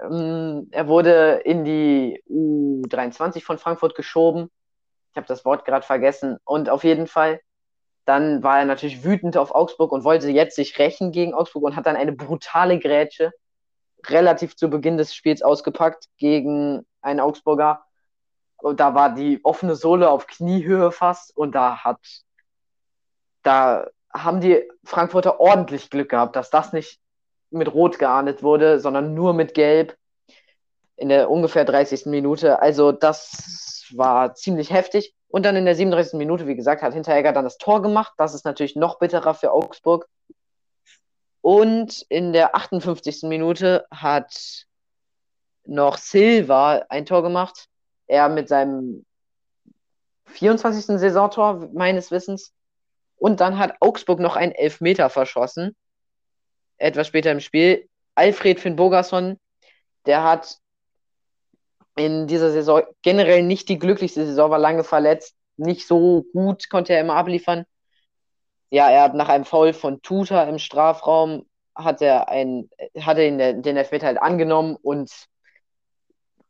Ähm, 0.00 0.68
er 0.70 0.88
wurde 0.88 1.40
in 1.44 1.64
die 1.64 2.22
U23 2.28 3.42
von 3.42 3.58
Frankfurt 3.58 3.94
geschoben. 3.94 4.50
Ich 5.10 5.16
habe 5.16 5.26
das 5.26 5.44
Wort 5.44 5.64
gerade 5.64 5.86
vergessen. 5.86 6.38
Und 6.44 6.68
auf 6.68 6.84
jeden 6.84 7.06
Fall, 7.06 7.40
dann 8.04 8.42
war 8.42 8.58
er 8.58 8.64
natürlich 8.64 9.04
wütend 9.04 9.36
auf 9.36 9.54
Augsburg 9.54 9.92
und 9.92 10.04
wollte 10.04 10.28
jetzt 10.28 10.56
sich 10.56 10.78
rächen 10.78 11.12
gegen 11.12 11.34
Augsburg 11.34 11.64
und 11.64 11.76
hat 11.76 11.86
dann 11.86 11.96
eine 11.96 12.12
brutale 12.12 12.78
Grätsche 12.78 13.32
relativ 14.06 14.56
zu 14.56 14.68
Beginn 14.68 14.98
des 14.98 15.14
Spiels 15.14 15.42
ausgepackt 15.42 16.08
gegen 16.18 16.84
einen 17.00 17.20
Augsburger. 17.20 17.84
Und 18.58 18.80
da 18.80 18.94
war 18.94 19.14
die 19.14 19.40
offene 19.44 19.74
Sohle 19.74 20.10
auf 20.10 20.26
Kniehöhe 20.26 20.92
fast 20.92 21.36
und 21.36 21.54
da 21.54 21.84
hat 21.84 21.98
da 23.42 23.86
haben 24.12 24.40
die 24.40 24.62
Frankfurter 24.84 25.40
ordentlich 25.40 25.90
Glück 25.90 26.08
gehabt, 26.08 26.36
dass 26.36 26.50
das 26.50 26.72
nicht 26.72 27.00
mit 27.50 27.72
Rot 27.72 27.98
geahndet 27.98 28.42
wurde, 28.42 28.80
sondern 28.80 29.14
nur 29.14 29.34
mit 29.34 29.54
Gelb 29.54 29.96
in 30.96 31.08
der 31.08 31.30
ungefähr 31.30 31.64
30. 31.64 32.06
Minute. 32.06 32.60
Also 32.62 32.92
das 32.92 33.73
war 33.92 34.34
ziemlich 34.34 34.70
heftig. 34.70 35.14
Und 35.28 35.44
dann 35.44 35.56
in 35.56 35.64
der 35.64 35.74
37. 35.74 36.14
Minute, 36.14 36.46
wie 36.46 36.54
gesagt, 36.54 36.82
hat 36.82 36.94
Hinteregger 36.94 37.32
dann 37.32 37.44
das 37.44 37.58
Tor 37.58 37.82
gemacht. 37.82 38.12
Das 38.16 38.34
ist 38.34 38.44
natürlich 38.44 38.76
noch 38.76 38.98
bitterer 38.98 39.34
für 39.34 39.52
Augsburg. 39.52 40.08
Und 41.40 42.02
in 42.08 42.32
der 42.32 42.54
58. 42.54 43.24
Minute 43.24 43.86
hat 43.90 44.66
noch 45.64 45.98
Silva 45.98 46.84
ein 46.88 47.04
Tor 47.04 47.22
gemacht. 47.22 47.68
Er 48.06 48.28
mit 48.28 48.48
seinem 48.48 49.04
24. 50.26 50.98
Saisontor 50.98 51.68
meines 51.72 52.10
Wissens. 52.10 52.52
Und 53.16 53.40
dann 53.40 53.58
hat 53.58 53.76
Augsburg 53.80 54.20
noch 54.20 54.36
einen 54.36 54.52
Elfmeter 54.52 55.10
verschossen. 55.10 55.74
Etwas 56.76 57.06
später 57.06 57.30
im 57.30 57.40
Spiel. 57.40 57.88
Alfred 58.14 58.60
Finn 58.60 58.76
Bogerson, 58.76 59.38
der 60.06 60.22
hat 60.22 60.58
in 61.96 62.26
dieser 62.26 62.50
Saison 62.50 62.82
generell 63.02 63.42
nicht 63.42 63.68
die 63.68 63.78
glücklichste 63.78 64.26
Saison, 64.26 64.50
war 64.50 64.58
lange 64.58 64.84
verletzt. 64.84 65.36
Nicht 65.56 65.86
so 65.86 66.24
gut 66.32 66.68
konnte 66.68 66.92
er 66.92 67.00
immer 67.00 67.14
abliefern. 67.14 67.64
Ja, 68.70 68.90
er 68.90 69.02
hat 69.02 69.14
nach 69.14 69.28
einem 69.28 69.44
Foul 69.44 69.72
von 69.72 70.02
Tuta 70.02 70.44
im 70.44 70.58
Strafraum 70.58 71.46
hat 71.74 72.02
er 72.02 72.28
ein, 72.28 72.70
hat 73.00 73.18
er 73.18 73.30
den, 73.30 73.62
den 73.62 73.76
Elfmeter 73.76 74.06
halt 74.06 74.20
angenommen 74.20 74.76
und 74.80 75.10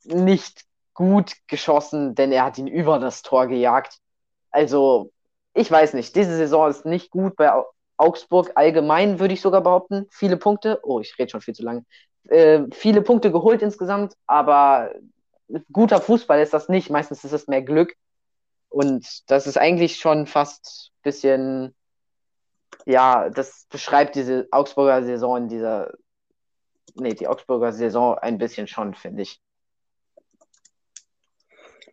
nicht 0.05 0.63
gut 0.93 1.33
geschossen, 1.49 2.15
denn 2.15 2.33
er 2.33 2.45
hat 2.45 2.59
ihn 2.59 2.67
über 2.67 2.99
das 2.99 3.23
Tor 3.23 3.47
gejagt. 3.47 3.99
Also, 4.51 5.11
ich 5.55 5.71
weiß 5.71 5.95
nicht, 5.95 6.15
diese 6.15 6.37
Saison 6.37 6.71
ist 6.71 6.85
nicht 6.85 7.11
gut 7.11 7.37
bei 7.37 7.51
Augsburg 7.97 8.53
allgemein, 8.55 9.19
würde 9.19 9.35
ich 9.35 9.41
sogar 9.41 9.63
behaupten. 9.63 10.07
Viele 10.11 10.37
Punkte, 10.37 10.81
oh, 10.83 11.01
ich 11.01 11.19
rede 11.19 11.31
schon 11.31 11.41
viel 11.41 11.55
zu 11.55 11.63
lange. 11.63 11.85
Äh, 12.29 12.63
viele 12.73 13.03
Punkte 13.03 13.33
geholt 13.33 13.63
insgesamt, 13.63 14.15
aber 14.27 14.91
guter 15.73 16.01
Fußball 16.01 16.41
ist 16.41 16.55
das 16.55 16.69
nicht. 16.69 16.91
Meistens 16.91 17.25
ist 17.25 17.33
es 17.33 17.47
mehr 17.47 17.63
Glück. 17.63 17.95
Und 18.69 19.31
das 19.31 19.47
ist 19.47 19.57
eigentlich 19.57 19.97
schon 19.97 20.27
fast 20.27 20.91
ein 20.91 21.03
bisschen, 21.03 21.75
ja, 22.87 23.31
das 23.31 23.67
beschreibt 23.71 24.17
diese 24.17 24.49
Augsburger 24.51 25.05
Saison 25.05 25.37
in 25.37 25.49
dieser, 25.49 25.93
nee, 26.95 27.15
die 27.15 27.29
Augsburger 27.29 27.73
Saison 27.73 28.19
ein 28.19 28.39
bisschen 28.39 28.67
schon, 28.67 28.95
finde 28.95 29.23
ich. 29.23 29.41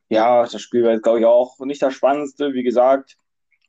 Ja, 0.09 0.43
das 0.43 0.61
Spiel 0.61 0.83
war 0.83 0.91
jetzt, 0.91 1.03
glaube 1.03 1.19
ich, 1.19 1.25
auch 1.25 1.59
nicht 1.59 1.81
das 1.81 1.93
Spannendste. 1.93 2.53
Wie 2.53 2.63
gesagt, 2.63 3.15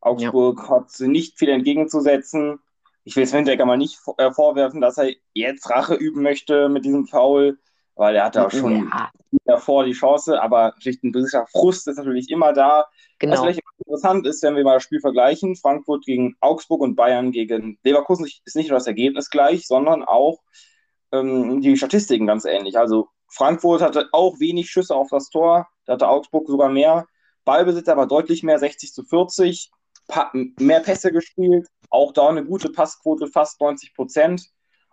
Augsburg 0.01 0.59
ja. 0.59 0.69
hat 0.71 0.99
nicht 1.01 1.39
viel 1.39 1.51
entgegenzusetzen. 1.51 2.59
Ich 3.05 3.15
will 3.15 3.27
Svendecker 3.27 3.65
mal 3.65 3.77
nicht 3.77 4.01
äh, 4.19 4.33
vorwerfen, 4.33 4.81
dass 4.81 4.99
er 4.99 5.13
jetzt 5.35 5.71
Rache 5.71 5.95
üben 5.95 6.23
möchte 6.23 6.69
mit 6.69 6.85
diesem 6.85 7.07
Foul, 7.07 7.59
weil 7.95 8.17
er 8.17 8.25
hatte 8.25 8.47
auch 8.47 8.51
schon 8.51 8.91
ja. 8.93 9.11
davor 9.45 9.85
die 9.85 9.93
Chance, 9.93 10.41
aber 10.41 10.75
schlicht 10.79 11.05
ein 11.05 11.13
gewisser 11.13 11.47
Frust 11.47 11.87
ist 11.89 11.97
natürlich 11.97 12.31
immer 12.31 12.53
da. 12.53 12.87
Genau. 13.19 13.35
Was 13.35 13.41
vielleicht 13.41 13.61
interessant 13.79 14.27
ist, 14.27 14.43
wenn 14.43 14.57
wir 14.57 14.65
mal 14.65 14.75
das 14.75 14.85
Spiel 14.85 15.01
vergleichen, 15.01 15.57
Frankfurt 15.57 16.05
gegen 16.05 16.35
Augsburg 16.41 16.81
und 16.81 16.97
Bayern 16.97 17.33
gegen 17.33 17.79
Leverkusen 17.85 18.27
ist 18.27 18.57
nicht 18.57 18.71
nur 18.71 18.79
das 18.79 18.87
Ergebnis 18.87 19.31
gleich, 19.31 19.67
sondern 19.67 20.03
auch 20.03 20.39
ähm, 21.13 21.61
die 21.61 21.77
Statistiken 21.77 22.27
ganz 22.27 22.45
ähnlich. 22.45 22.79
Also 22.79 23.09
Frankfurt 23.29 23.83
hatte 23.83 24.09
auch 24.13 24.41
wenig 24.41 24.71
Schüsse 24.71 24.95
auf 24.95 25.09
das 25.11 25.29
Tor, 25.31 25.69
da 25.87 25.95
hatte 25.95 26.09
Augsburg 26.09 26.49
sogar 26.49 26.69
mehr. 26.69 27.07
Ballbesitz 27.45 27.89
aber 27.89 28.07
deutlich 28.07 28.43
mehr, 28.43 28.59
60 28.59 28.93
zu 28.93 29.05
40. 29.05 29.71
Pa 30.09 30.33
mehr 30.33 30.81
Pässe 30.81 31.13
gespielt, 31.13 31.69
auch 31.89 32.13
da 32.13 32.29
eine 32.29 32.45
gute 32.45 32.71
Passquote, 32.71 33.29
fast 33.29 33.61
90 33.61 33.95
Prozent. 33.95 34.51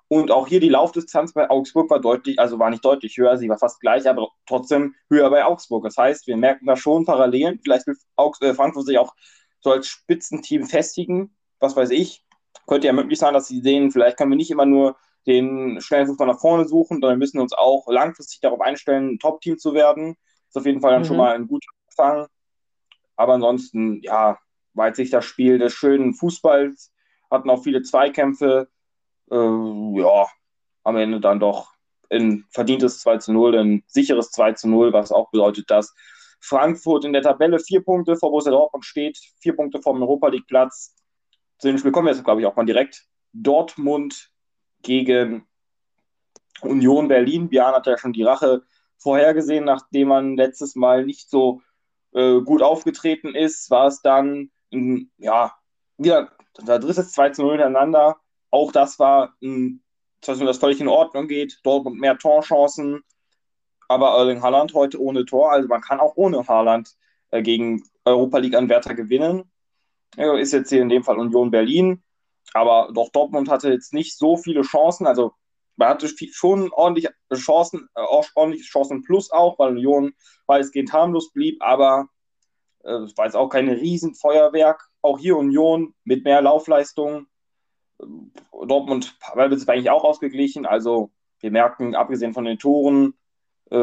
Und 0.10 0.32
auch 0.32 0.48
hier 0.48 0.60
die 0.60 0.70
Laufdistanz 0.70 1.34
bei 1.34 1.50
Augsburg 1.50 1.90
war 1.92 2.02
deutlich, 2.02 2.40
also 2.40 2.58
war 2.58 2.72
nicht 2.72 2.84
deutlich 2.84 3.16
höher, 3.16 3.38
sie 3.38 3.48
war 3.48 3.60
fast 3.60 3.80
gleich, 3.80 4.10
aber 4.10 4.30
trotzdem 4.48 4.96
höher 5.08 5.30
bei 5.30 5.46
Augsburg. 5.46 5.84
Das 5.84 5.98
heißt, 5.98 6.26
wir 6.26 6.36
merken 6.36 6.66
da 6.66 6.76
schon 6.76 7.06
Parallelen. 7.06 7.60
Vielleicht 7.64 7.86
will 7.86 7.96
Augs 8.16 8.42
äh, 8.42 8.56
Frankfurt 8.56 8.88
sich 8.88 8.98
auch 8.98 9.14
so 9.62 9.72
als 9.72 9.88
Spitzenteam 9.88 10.66
festigen, 10.66 11.36
was 11.60 11.76
weiß 11.76 11.92
ich. 11.92 12.26
Könnte 12.66 12.88
ja 12.88 12.94
möglich 12.94 13.20
sein, 13.20 13.36
dass 13.36 13.48
sie 13.48 13.62
sehen, 13.62 13.92
vielleicht 13.92 14.18
können 14.18 14.32
wir 14.32 14.36
nicht 14.36 14.50
immer 14.50 14.66
nur 14.66 14.98
den 15.28 15.80
schnellen 15.80 16.08
Fußball 16.08 16.28
nach 16.28 16.40
vorne 16.40 16.68
suchen, 16.68 17.02
sondern 17.02 17.20
müssen 17.20 17.40
uns 17.40 17.54
auch 17.54 17.88
langfristig 17.88 18.40
darauf 18.42 18.62
einstellen, 18.62 19.12
ein 19.12 19.20
Top-Team 19.20 19.60
zu 19.60 19.76
werden. 19.76 20.16
Ist 20.48 20.58
auf 20.58 20.66
jeden 20.66 20.82
Fall 20.82 20.92
dann 20.92 21.04
mhm. 21.04 21.06
schon 21.06 21.18
mal 21.18 21.36
ein 21.36 21.48
guter 21.48 21.68
Anfang. 21.88 22.28
Aber 23.16 23.34
ansonsten, 23.34 24.02
ja, 24.02 24.40
war 24.74 24.88
jetzt 24.88 24.98
nicht 24.98 25.14
das 25.14 25.26
Spiel 25.26 25.60
des 25.60 25.74
schönen 25.74 26.16
Fußballs, 26.16 26.92
hatten 27.30 27.50
auch 27.50 27.64
viele 27.64 27.84
Zweikämpfe. 27.84 28.70
Äh, 29.32 30.00
ja, 30.02 30.28
am 30.84 30.98
Ende 30.98 31.20
dann 31.20 31.40
doch 31.40 31.74
ein 32.10 32.46
verdientes 32.50 33.00
2 33.02 33.18
zu 33.18 33.34
0, 33.34 33.58
ein 33.58 33.84
sicheres 33.88 34.32
2 34.32 34.54
zu 34.54 34.70
0, 34.70 34.94
was 34.94 35.12
auch 35.12 35.30
bedeutet, 35.32 35.70
dass 35.70 35.94
Frankfurt 36.40 37.06
in 37.06 37.14
der 37.14 37.22
Tabelle 37.22 37.60
vier 37.60 37.84
Punkte 37.84 38.16
vor 38.16 38.32
Borussia 38.32 38.52
Dortmund 38.52 38.86
steht, 38.86 39.20
vier 39.40 39.56
Punkte 39.56 39.82
vom 39.82 40.02
Europa 40.02 40.30
League 40.30 40.48
Platz. 40.48 40.96
Zu 41.60 41.68
dem 41.68 41.78
Spiel 41.78 41.92
kommen 41.92 42.08
wir 42.08 42.14
jetzt, 42.14 42.24
glaube 42.24 42.42
ich, 42.42 42.48
auch 42.48 42.56
mal 42.56 42.66
direkt. 42.66 43.06
Dortmund 43.34 44.32
gegen 44.82 45.46
Union 46.62 47.08
Berlin. 47.08 47.50
Björn 47.50 47.76
hat 47.76 47.88
ja 47.88 47.98
schon 47.98 48.14
die 48.14 48.24
Rache 48.24 48.64
vorhergesehen, 48.98 49.66
nachdem 49.66 50.10
man 50.10 50.38
letztes 50.38 50.76
Mal 50.76 51.06
nicht 51.06 51.30
so 51.30 51.62
äh, 52.14 52.40
gut 52.42 52.62
aufgetreten 52.62 53.36
ist, 53.36 53.70
war 53.70 53.88
es 53.88 54.02
dann, 54.02 54.52
ja, 55.18 55.54
wieder 55.98 56.32
der 56.60 56.80
dritte 56.80 57.06
2 57.06 57.30
zu 57.32 57.44
0 57.44 57.52
hintereinander. 57.52 58.18
Auch 58.52 58.72
das 58.72 59.00
war 59.00 59.36
ein, 59.42 59.84
das 60.22 60.58
völlig 60.58 60.82
in 60.82 60.88
Ordnung 60.88 61.28
geht. 61.28 61.60
Dortmund 61.64 62.00
mehr 62.00 62.18
Torchancen, 62.18 63.04
aber 63.88 64.18
Erling 64.18 64.42
Haaland 64.42 64.74
heute 64.74 65.02
ohne 65.02 65.26
Tor. 65.26 65.52
Also 65.52 65.68
man 65.68 65.82
kann 65.82 66.00
auch 66.00 66.14
ohne 66.16 66.48
Haaland 66.48 66.92
äh, 67.32 67.42
gegen 67.42 67.84
Europa 68.06 68.40
League-Anwärter 68.40 68.96
gewinnen. 68.96 69.52
Ist 70.18 70.54
jetzt 70.54 70.70
hier 70.70 70.82
in 70.82 70.90
dem 70.90 71.04
Fall 71.04 71.20
Union 71.20 71.52
Berlin. 71.52 72.04
Aber 72.54 72.90
doch 72.94 73.10
Dortmund 73.10 73.50
hatte 73.50 73.70
jetzt 73.72 73.94
nicht 73.94 74.18
so 74.18 74.38
viele 74.38 74.64
Chancen. 74.64 75.06
Also 75.06 75.34
man 75.80 75.90
hatte 75.90 76.10
schon 76.32 76.72
ordentliche 76.74 77.14
Chancen, 77.34 77.88
äh, 77.96 78.02
ordentliche 78.02 78.66
Chancen 78.66 79.02
plus 79.04 79.32
auch, 79.32 79.58
weil 79.60 79.70
Union 79.70 80.14
weitestgehend 80.46 80.92
harmlos 80.92 81.32
blieb, 81.32 81.62
aber 81.62 82.10
äh, 82.84 82.92
es 82.92 83.18
war 83.18 83.26
jetzt 83.26 83.36
auch 83.36 83.48
kein 83.48 83.70
Riesenfeuerwerk. 83.70 84.90
Auch 85.02 85.20
hier 85.20 85.38
Union 85.38 85.96
mit 86.04 86.26
mehr 86.26 86.42
Laufleistung. 86.42 87.28
Dortmund 88.66 89.16
ist 89.52 89.70
eigentlich 89.70 89.90
auch 89.90 90.04
ausgeglichen. 90.04 90.66
Also 90.66 91.12
wir 91.40 91.52
merken, 91.52 91.96
abgesehen 91.96 92.34
von 92.34 92.46
den 92.46 92.60
Toren, 92.60 93.14
äh, 93.72 93.78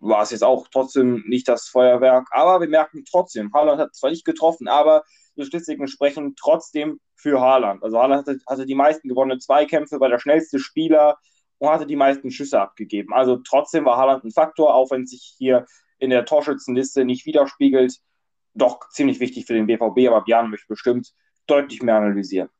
war 0.00 0.22
es 0.22 0.30
jetzt 0.30 0.44
auch 0.44 0.68
trotzdem 0.68 1.24
nicht 1.26 1.48
das 1.48 1.68
Feuerwerk. 1.68 2.28
Aber 2.30 2.60
wir 2.60 2.68
merken 2.68 3.04
trotzdem, 3.10 3.52
Haaland 3.52 3.80
hat 3.80 3.94
zwar 3.94 4.10
nicht 4.10 4.24
getroffen, 4.24 4.68
aber 4.68 5.02
die 5.36 5.44
Statistiken 5.44 5.88
sprechen 5.88 6.34
trotzdem 6.36 7.00
für 7.14 7.40
Haaland. 7.40 7.82
Also 7.82 7.98
Haaland 7.98 8.26
hatte, 8.26 8.38
hatte 8.46 8.66
die 8.66 8.74
meisten 8.74 9.08
gewonnenen 9.08 9.40
Zweikämpfe, 9.40 10.00
war 10.00 10.10
der 10.10 10.18
schnellste 10.18 10.58
Spieler 10.58 11.18
und 11.58 11.70
hatte 11.70 11.86
die 11.86 11.96
meisten 11.96 12.30
Schüsse 12.30 12.60
abgegeben. 12.60 13.14
Also 13.14 13.36
trotzdem 13.36 13.86
war 13.86 13.96
Haaland 13.96 14.24
ein 14.24 14.30
Faktor, 14.30 14.74
auch 14.74 14.90
wenn 14.90 15.06
sich 15.06 15.34
hier 15.38 15.66
in 15.98 16.10
der 16.10 16.26
Torschützenliste 16.26 17.04
nicht 17.04 17.24
widerspiegelt. 17.24 17.98
Doch 18.54 18.88
ziemlich 18.90 19.20
wichtig 19.20 19.46
für 19.46 19.54
den 19.54 19.66
BVB, 19.66 20.08
aber 20.08 20.22
Björn 20.22 20.50
möchte 20.50 20.68
bestimmt 20.68 21.12
deutlich 21.46 21.82
mehr 21.82 21.96
analysieren. 21.96 22.50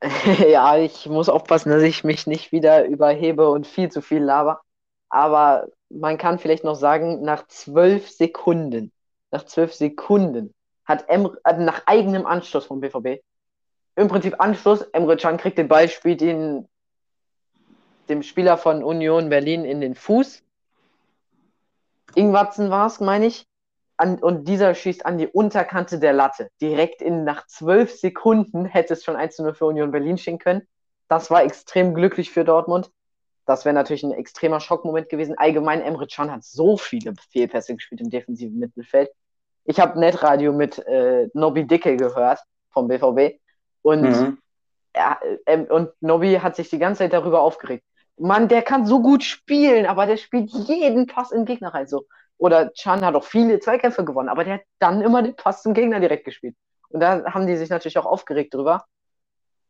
Ja, 0.48 0.76
ich 0.76 1.06
muss 1.06 1.28
aufpassen, 1.28 1.70
dass 1.70 1.82
ich 1.82 2.04
mich 2.04 2.26
nicht 2.26 2.52
wieder 2.52 2.84
überhebe 2.84 3.48
und 3.48 3.66
viel 3.66 3.90
zu 3.90 4.00
viel 4.02 4.22
laber. 4.22 4.60
Aber 5.08 5.68
man 5.90 6.18
kann 6.18 6.38
vielleicht 6.38 6.64
noch 6.64 6.74
sagen, 6.74 7.22
nach 7.22 7.46
zwölf 7.48 8.10
Sekunden, 8.10 8.92
nach 9.30 9.44
zwölf 9.44 9.74
Sekunden 9.74 10.54
hat 10.84 11.08
Emre, 11.08 11.38
also 11.44 11.62
nach 11.62 11.82
eigenem 11.86 12.26
Anschluss 12.26 12.66
vom 12.66 12.80
BVB, 12.80 13.22
im 13.94 14.08
Prinzip 14.08 14.40
Anschluss, 14.40 14.80
Emre 14.92 15.16
Can 15.16 15.36
kriegt 15.36 15.58
den 15.58 15.68
Ball, 15.68 15.88
spielt 15.88 16.22
ihn 16.22 16.66
dem 18.08 18.22
Spieler 18.22 18.56
von 18.56 18.82
Union 18.82 19.28
Berlin 19.28 19.64
in 19.64 19.80
den 19.80 19.94
Fuß. 19.94 20.42
Ingwatzen 22.14 22.70
war 22.70 22.86
es, 22.86 23.00
meine 23.00 23.26
ich. 23.26 23.46
An, 24.02 24.18
und 24.18 24.48
dieser 24.48 24.74
schießt 24.74 25.06
an 25.06 25.16
die 25.16 25.28
Unterkante 25.28 25.98
der 25.98 26.12
Latte. 26.12 26.48
Direkt 26.60 27.00
in 27.00 27.24
nach 27.24 27.46
zwölf 27.46 27.92
Sekunden 27.92 28.64
hätte 28.64 28.94
es 28.94 29.04
schon 29.04 29.16
1-0 29.16 29.54
für 29.54 29.66
Union 29.66 29.92
Berlin 29.92 30.18
stehen 30.18 30.38
können. 30.38 30.62
Das 31.08 31.30
war 31.30 31.44
extrem 31.44 31.94
glücklich 31.94 32.30
für 32.30 32.44
Dortmund. 32.44 32.90
Das 33.46 33.64
wäre 33.64 33.74
natürlich 33.74 34.02
ein 34.02 34.12
extremer 34.12 34.60
Schockmoment 34.60 35.08
gewesen. 35.08 35.36
Allgemein, 35.38 35.80
Emre 35.80 36.06
Can 36.06 36.30
hat 36.30 36.44
so 36.44 36.76
viele 36.76 37.14
Fehlpässe 37.30 37.74
gespielt 37.74 38.00
im 38.00 38.10
defensiven 38.10 38.58
Mittelfeld 38.58 39.10
ich 39.64 39.80
habe 39.80 39.98
Netradio 39.98 40.52
mit 40.52 40.78
äh, 40.86 41.28
Nobby 41.34 41.66
Dicke 41.66 41.96
gehört 41.96 42.40
vom 42.70 42.88
BVB 42.88 43.38
und, 43.82 44.02
mhm. 44.02 44.38
äh, 44.92 45.58
und 45.68 45.90
Nobby 46.00 46.34
hat 46.42 46.56
sich 46.56 46.70
die 46.70 46.78
ganze 46.78 47.00
Zeit 47.00 47.12
darüber 47.12 47.42
aufgeregt. 47.42 47.84
Mann, 48.18 48.48
der 48.48 48.62
kann 48.62 48.86
so 48.86 49.00
gut 49.00 49.24
spielen, 49.24 49.86
aber 49.86 50.06
der 50.06 50.16
spielt 50.16 50.50
jeden 50.50 51.06
Pass 51.06 51.30
den 51.30 51.44
Gegner 51.44 51.74
rein. 51.74 51.86
So. 51.86 52.06
Oder 52.42 52.72
Chan 52.72 53.04
hat 53.04 53.14
auch 53.14 53.22
viele 53.22 53.60
Zweikämpfe 53.60 54.04
gewonnen, 54.04 54.28
aber 54.28 54.42
der 54.42 54.54
hat 54.54 54.62
dann 54.80 55.00
immer 55.00 55.22
den 55.22 55.36
Pass 55.36 55.62
zum 55.62 55.74
Gegner 55.74 56.00
direkt 56.00 56.24
gespielt. 56.24 56.56
Und 56.88 56.98
da 56.98 57.22
haben 57.32 57.46
die 57.46 57.56
sich 57.56 57.70
natürlich 57.70 57.98
auch 57.98 58.04
aufgeregt 58.04 58.52
drüber. 58.52 58.84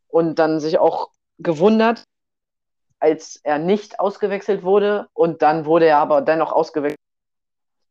Und 0.08 0.38
dann 0.38 0.58
sich 0.58 0.78
auch 0.78 1.10
gewundert, 1.36 2.04
als 2.98 3.38
er 3.42 3.58
nicht 3.58 4.00
ausgewechselt 4.00 4.62
wurde. 4.62 5.06
Und 5.12 5.42
dann 5.42 5.66
wurde 5.66 5.84
er 5.84 5.98
aber 5.98 6.22
dennoch 6.22 6.50
ausgewechselt. 6.50 6.98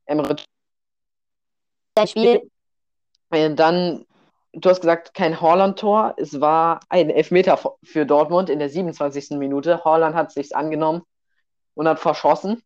Emre 0.06 0.36
sein 1.96 2.08
Spiel. 2.08 2.50
Dann, 3.30 4.08
du 4.54 4.68
hast 4.68 4.82
gesagt, 4.82 5.14
kein 5.14 5.40
Holland-Tor. 5.40 6.16
Es 6.18 6.42
war 6.42 6.80
ein 6.90 7.12
Elfmeter 7.12 7.60
für 7.84 8.08
Dortmund 8.08 8.50
in 8.50 8.58
der 8.58 8.70
27. 8.70 9.38
Minute. 9.38 9.84
Holland 9.84 10.16
hat 10.16 10.32
sich 10.32 10.56
angenommen 10.56 11.04
und 11.76 11.88
hat 11.88 12.00
verschossen, 12.00 12.64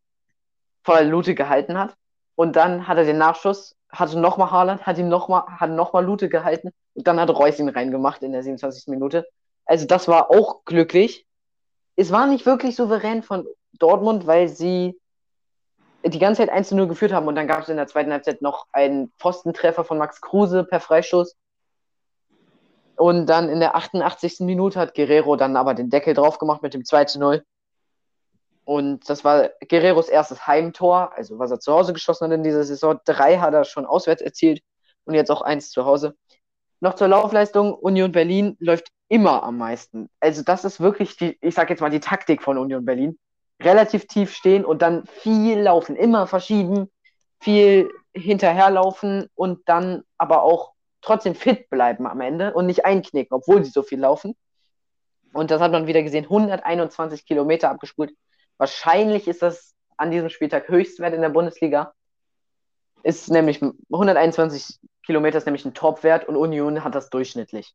weil 0.85 1.09
Lute 1.09 1.35
gehalten 1.35 1.77
hat. 1.77 1.93
Und 2.35 2.55
dann 2.55 2.87
hat 2.87 2.97
er 2.97 3.05
den 3.05 3.17
Nachschuss, 3.17 3.75
hatte 3.89 4.19
nochmal 4.19 4.51
Haaland, 4.51 4.85
hat 4.85 4.97
ihn 4.97 5.07
nochmal, 5.07 5.43
hat 5.47 5.69
nochmal 5.69 6.05
Lute 6.05 6.29
gehalten 6.29 6.71
und 6.93 7.07
dann 7.07 7.19
hat 7.19 7.29
Reus 7.29 7.59
ihn 7.59 7.69
reingemacht 7.69 8.23
in 8.23 8.31
der 8.31 8.43
27. 8.43 8.87
Minute. 8.87 9.27
Also 9.65 9.85
das 9.85 10.07
war 10.07 10.29
auch 10.31 10.65
glücklich. 10.65 11.25
Es 11.95 12.11
war 12.11 12.27
nicht 12.27 12.45
wirklich 12.45 12.75
souverän 12.75 13.23
von 13.23 13.47
Dortmund, 13.79 14.27
weil 14.27 14.49
sie 14.49 14.99
die 16.03 16.19
ganze 16.19 16.41
Zeit 16.41 16.49
1 16.49 16.71
0 16.71 16.87
geführt 16.87 17.13
haben 17.13 17.27
und 17.27 17.35
dann 17.35 17.47
gab 17.47 17.61
es 17.61 17.69
in 17.69 17.77
der 17.77 17.87
zweiten 17.87 18.11
Halbzeit 18.11 18.41
noch 18.41 18.67
einen 18.71 19.11
Pfostentreffer 19.17 19.83
von 19.83 19.97
Max 19.97 20.21
Kruse 20.21 20.63
per 20.63 20.79
Freistoß. 20.79 21.35
Und 22.97 23.25
dann 23.25 23.49
in 23.49 23.59
der 23.59 23.75
88. 23.75 24.41
Minute 24.41 24.79
hat 24.79 24.93
Guerrero 24.93 25.35
dann 25.35 25.57
aber 25.57 25.73
den 25.73 25.89
Deckel 25.89 26.13
drauf 26.13 26.37
gemacht 26.37 26.61
mit 26.61 26.73
dem 26.73 26.85
2 26.85 27.05
zu 27.05 27.19
0. 27.19 27.43
Und 28.65 29.09
das 29.09 29.23
war 29.23 29.51
Guerreros 29.69 30.09
erstes 30.09 30.47
Heimtor, 30.47 31.13
also 31.15 31.37
was 31.37 31.51
er 31.51 31.59
zu 31.59 31.71
Hause 31.71 31.93
geschossen 31.93 32.25
hat 32.25 32.31
in 32.33 32.43
dieser 32.43 32.63
Saison. 32.63 32.99
Drei 33.05 33.37
hat 33.37 33.53
er 33.53 33.63
schon 33.63 33.85
auswärts 33.85 34.23
erzielt 34.23 34.61
und 35.05 35.13
jetzt 35.13 35.29
auch 35.29 35.43
eins 35.43 35.69
zu 35.69 35.85
Hause. 35.85 36.15
Noch 36.81 36.95
zur 36.95 37.07
Laufleistung, 37.07 37.73
Union 37.73 38.11
Berlin 38.11 38.57
läuft 38.59 38.87
immer 39.07 39.43
am 39.43 39.57
meisten. 39.57 40.09
Also 40.19 40.41
das 40.41 40.65
ist 40.65 40.79
wirklich 40.79 41.15
die, 41.15 41.37
ich 41.41 41.53
sag 41.53 41.69
jetzt 41.69 41.79
mal, 41.79 41.91
die 41.91 41.99
Taktik 41.99 42.41
von 42.41 42.57
Union 42.57 42.85
Berlin. 42.85 43.17
Relativ 43.61 44.07
tief 44.07 44.33
stehen 44.33 44.65
und 44.65 44.81
dann 44.81 45.05
viel 45.05 45.59
laufen, 45.59 45.95
immer 45.95 46.27
verschieben, 46.27 46.91
viel 47.39 47.89
hinterherlaufen 48.13 49.29
und 49.35 49.69
dann 49.69 50.03
aber 50.17 50.41
auch 50.41 50.73
trotzdem 51.01 51.35
fit 51.35 51.69
bleiben 51.69 52.07
am 52.07 52.19
Ende 52.19 52.53
und 52.53 52.65
nicht 52.65 52.83
einknicken, 52.83 53.35
obwohl 53.35 53.63
sie 53.63 53.69
so 53.69 53.83
viel 53.83 53.99
laufen. 53.99 54.35
Und 55.33 55.51
das 55.51 55.61
hat 55.61 55.71
man 55.71 55.85
wieder 55.85 56.01
gesehen, 56.01 56.23
121 56.25 57.25
Kilometer 57.25 57.69
abgespult. 57.69 58.13
Wahrscheinlich 58.57 59.27
ist 59.27 59.41
das 59.41 59.73
an 59.97 60.11
diesem 60.11 60.29
Spieltag 60.29 60.67
Höchstwert 60.67 61.13
in 61.13 61.21
der 61.21 61.29
Bundesliga. 61.29 61.93
Ist 63.03 63.29
nämlich 63.29 63.61
121 63.91 64.79
Kilometer 65.05 65.37
ist 65.37 65.45
nämlich 65.45 65.65
ein 65.65 65.73
Topwert 65.73 66.27
und 66.27 66.35
Union 66.35 66.83
hat 66.83 66.95
das 66.95 67.09
durchschnittlich. 67.09 67.73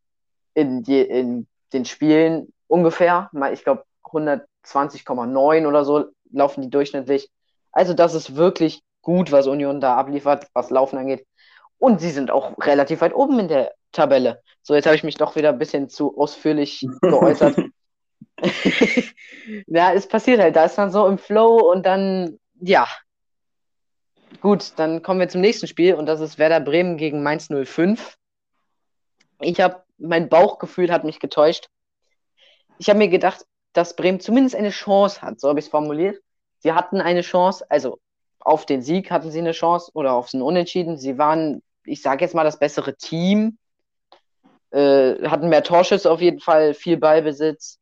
In, 0.55 0.83
die, 0.83 1.01
in 1.01 1.47
den 1.73 1.85
Spielen 1.85 2.53
ungefähr, 2.67 3.31
ich 3.53 3.63
glaube 3.63 3.85
120,9 4.05 5.67
oder 5.67 5.85
so 5.85 6.07
laufen 6.33 6.63
die 6.63 6.71
durchschnittlich. 6.71 7.31
Also 7.73 7.95
das 7.95 8.15
ist 8.15 8.35
wirklich 8.35 8.83
gut, 9.03 9.31
was 9.31 9.47
Union 9.47 9.81
da 9.81 9.97
abliefert, 9.97 10.49
was 10.53 10.71
Laufen 10.71 10.99
angeht. 10.99 11.27
Und 11.79 12.01
sie 12.01 12.11
sind 12.11 12.31
auch 12.31 12.59
relativ 12.59 13.01
weit 13.01 13.15
oben 13.15 13.39
in 13.39 13.49
der 13.49 13.73
Tabelle. 13.93 14.43
So, 14.63 14.75
jetzt 14.75 14.87
habe 14.87 14.97
ich 14.97 15.05
mich 15.05 15.17
doch 15.17 15.37
wieder 15.37 15.51
ein 15.51 15.59
bisschen 15.59 15.89
zu 15.89 16.19
ausführlich 16.19 16.87
geäußert. 17.01 17.57
ja, 19.67 19.93
es 19.93 20.07
passiert 20.07 20.41
halt. 20.41 20.57
Da 20.57 20.65
ist 20.65 20.77
man 20.77 20.91
so 20.91 21.07
im 21.07 21.19
Flow 21.19 21.71
und 21.71 21.85
dann, 21.87 22.39
ja. 22.61 22.87
Gut, 24.41 24.73
dann 24.77 25.03
kommen 25.03 25.21
wir 25.21 25.29
zum 25.29 25.41
nächsten 25.41 25.67
Spiel 25.67 25.95
und 25.95 26.07
das 26.07 26.21
ist 26.21 26.39
Werder 26.39 26.61
Bremen 26.61 26.97
gegen 26.97 27.23
Mainz 27.23 27.49
05. 27.49 28.17
Ich 29.41 29.61
habe, 29.61 29.83
mein 29.99 30.29
Bauchgefühl 30.29 30.93
hat 30.93 31.05
mich 31.05 31.21
getäuscht. 31.21 31.69
Ich 32.79 32.89
habe 32.89 32.99
mir 32.99 33.09
gedacht, 33.09 33.45
dass 33.73 33.97
Bremen 33.97 34.21
zumindest 34.21 34.57
eine 34.57 34.71
Chance 34.71 35.23
hat, 35.23 35.41
so 35.41 35.49
habe 35.49 35.59
ich 35.59 35.67
es 35.67 35.71
formuliert. 35.71 36.21
Sie 36.59 36.73
hatten 36.73 37.01
eine 37.01 37.23
Chance, 37.23 37.65
also 37.69 37.99
auf 38.39 38.67
den 38.67 38.83
Sieg 38.83 39.11
hatten 39.11 39.31
sie 39.31 39.39
eine 39.39 39.53
Chance 39.53 39.91
oder 39.95 40.13
auf 40.13 40.31
den 40.31 40.43
Unentschieden. 40.43 40.97
Sie 40.97 41.19
waren, 41.19 41.63
ich 41.85 42.03
sage 42.03 42.25
jetzt 42.25 42.35
mal, 42.35 42.45
das 42.45 42.59
bessere 42.59 42.97
Team, 42.97 43.59
äh, 44.71 45.29
hatten 45.29 45.49
mehr 45.49 45.63
Torschüsse 45.63 46.11
auf 46.11 46.21
jeden 46.21 46.41
Fall, 46.41 46.75
viel 46.75 46.97
Ballbesitz, 46.97 47.80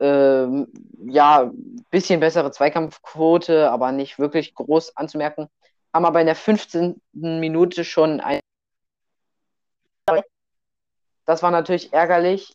ähm, 0.00 0.68
ja, 1.06 1.50
bisschen 1.90 2.20
bessere 2.20 2.50
Zweikampfquote, 2.50 3.70
aber 3.70 3.92
nicht 3.92 4.18
wirklich 4.18 4.54
groß 4.54 4.96
anzumerken. 4.96 5.48
Haben 5.94 6.04
aber 6.04 6.20
in 6.20 6.26
der 6.26 6.36
15. 6.36 7.00
Minute 7.12 7.84
schon 7.84 8.20
ein. 8.20 8.40
Das 11.24 11.42
war 11.42 11.50
natürlich 11.50 11.92
ärgerlich. 11.92 12.54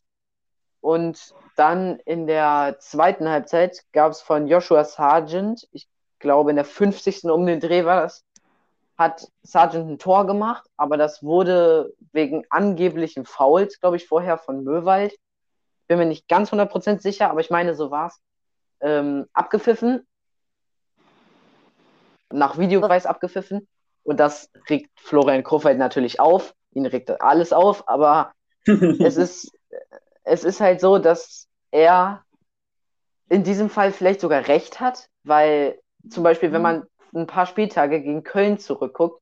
Und 0.80 1.36
dann 1.56 2.00
in 2.06 2.26
der 2.26 2.78
zweiten 2.80 3.30
Halbzeit 3.30 3.84
gab 3.92 4.12
es 4.12 4.22
von 4.22 4.48
Joshua 4.48 4.84
Sargent, 4.84 5.68
ich 5.72 5.88
glaube 6.20 6.50
in 6.50 6.56
der 6.56 6.66
50. 6.66 7.26
um 7.26 7.46
den 7.46 7.60
Dreh 7.60 7.86
war 7.86 8.02
das, 8.02 8.24
hat 8.98 9.28
Sargent 9.44 9.90
ein 9.90 10.00
Tor 10.00 10.26
gemacht, 10.26 10.68
aber 10.78 10.98
das 10.98 11.24
wurde 11.24 11.94
wegen 12.14 12.46
angeblichen 12.50 13.26
Fouls, 13.26 13.80
glaube 13.80 13.98
ich, 13.98 14.08
vorher 14.08 14.38
von 14.38 14.64
Möwald 14.64 15.14
bin 15.92 16.00
mir 16.00 16.06
nicht 16.06 16.30
ganz 16.30 16.54
100% 16.54 17.02
sicher, 17.02 17.30
aber 17.30 17.42
ich 17.42 17.50
meine, 17.50 17.76
so 17.76 17.92
war 17.92 18.08
es. 18.08 18.22
Ähm, 18.80 19.28
abgepfiffen. 19.34 20.08
Nach 22.32 22.58
Videobeweis 22.58 23.06
abgepfiffen. 23.06 23.68
Und 24.04 24.18
das 24.22 24.50
regt 24.70 24.90
Florian 24.96 25.44
Kofeld 25.44 25.78
natürlich 25.78 26.22
auf. 26.22 26.54
Ihn 26.72 26.86
regt 26.86 27.22
alles 27.22 27.52
auf, 27.52 27.90
aber 27.90 28.32
es 28.66 29.18
ist, 29.18 29.52
es 30.24 30.46
ist 30.46 30.62
halt 30.62 30.80
so, 30.80 30.98
dass 30.98 31.50
er 31.72 32.24
in 33.28 33.44
diesem 33.44 33.70
Fall 33.70 33.92
vielleicht 33.92 34.22
sogar 34.22 34.48
recht 34.48 34.80
hat, 34.80 35.10
weil 35.24 35.78
zum 36.10 36.24
Beispiel, 36.24 36.54
wenn 36.54 36.62
man 36.62 36.86
ein 37.14 37.28
paar 37.28 37.48
Spieltage 37.48 38.00
gegen 38.00 38.24
Köln 38.24 38.60
zurückguckt, 38.60 39.21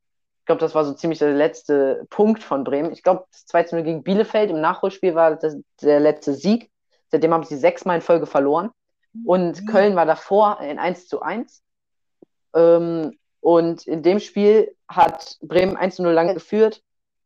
glaube, 0.50 0.62
das 0.62 0.74
war 0.74 0.84
so 0.84 0.94
ziemlich 0.94 1.20
der 1.20 1.32
letzte 1.32 2.08
Punkt 2.10 2.42
von 2.42 2.64
Bremen. 2.64 2.92
Ich 2.92 3.04
glaube, 3.04 3.24
das 3.32 3.46
2 3.46 3.68
0 3.72 3.84
gegen 3.84 4.02
Bielefeld 4.02 4.50
im 4.50 4.60
Nachholspiel 4.60 5.14
war 5.14 5.36
das, 5.36 5.56
der 5.84 6.00
letzte 6.00 6.34
Sieg. 6.34 6.72
Seitdem 7.12 7.36
haben 7.36 7.44
sie 7.44 7.56
sechsmal 7.56 7.98
in 7.98 8.02
Folge 8.02 8.26
verloren. 8.26 8.72
Und 9.28 9.62
mhm. 9.62 9.66
Köln 9.68 9.96
war 9.96 10.08
davor 10.08 10.60
in 10.62 10.80
1 10.80 11.08
zu 11.08 11.22
1. 11.22 11.62
Ähm, 12.56 13.16
und 13.42 13.86
in 13.86 14.02
dem 14.02 14.20
Spiel 14.20 14.76
hat 14.88 15.38
Bremen 15.44 15.78
1 15.78 15.98
zu 15.98 16.02
0 16.02 16.14
lange 16.14 16.34
geführt. 16.34 16.82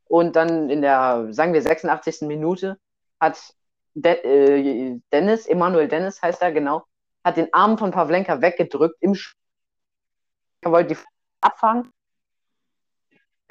Und 0.09 0.35
dann 0.35 0.69
in 0.69 0.81
der, 0.81 1.27
sagen 1.29 1.53
wir, 1.53 1.61
86. 1.61 2.27
Minute 2.27 2.77
hat 3.21 3.39
De 3.93 4.15
äh, 4.15 4.99
Dennis, 5.13 5.45
Emanuel 5.45 5.87
Dennis 5.87 6.21
heißt 6.21 6.41
er, 6.41 6.51
genau, 6.51 6.83
hat 7.23 7.37
den 7.37 7.53
Arm 7.53 7.77
von 7.77 7.91
Pavlenka 7.91 8.41
weggedrückt 8.41 8.97
im 8.99 9.15
Spiel. 9.15 9.39
Er 10.59 10.71
wollte 10.71 10.95
die 10.95 10.99
abfangen 11.39 11.93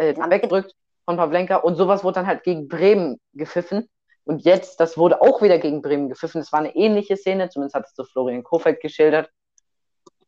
äh, 0.03 0.31
weggedrückt 0.31 0.75
von 1.05 1.17
Pavlenka 1.17 1.57
und 1.57 1.77
sowas 1.77 2.05
wurde 2.05 2.15
dann 2.15 2.27
halt 2.27 2.43
gegen 2.45 2.69
Bremen 2.69 3.21
gepfiffen. 3.35 3.89
Und 4.25 4.45
jetzt, 4.45 4.79
das 4.79 4.97
wurde 4.97 5.21
auch 5.21 5.43
wieder 5.43 5.59
gegen 5.59 5.83
Bremen 5.83 6.09
gepfiffen. 6.09 6.41
Das 6.41 6.53
war 6.53 6.61
eine 6.61 6.77
ähnliche 6.77 7.17
Szene, 7.17 7.49
zumindest 7.49 7.75
hat 7.75 7.87
es 7.87 7.95
so 7.95 8.05
Florian 8.05 8.45
Kofeld 8.45 8.81
geschildert. 8.81 9.31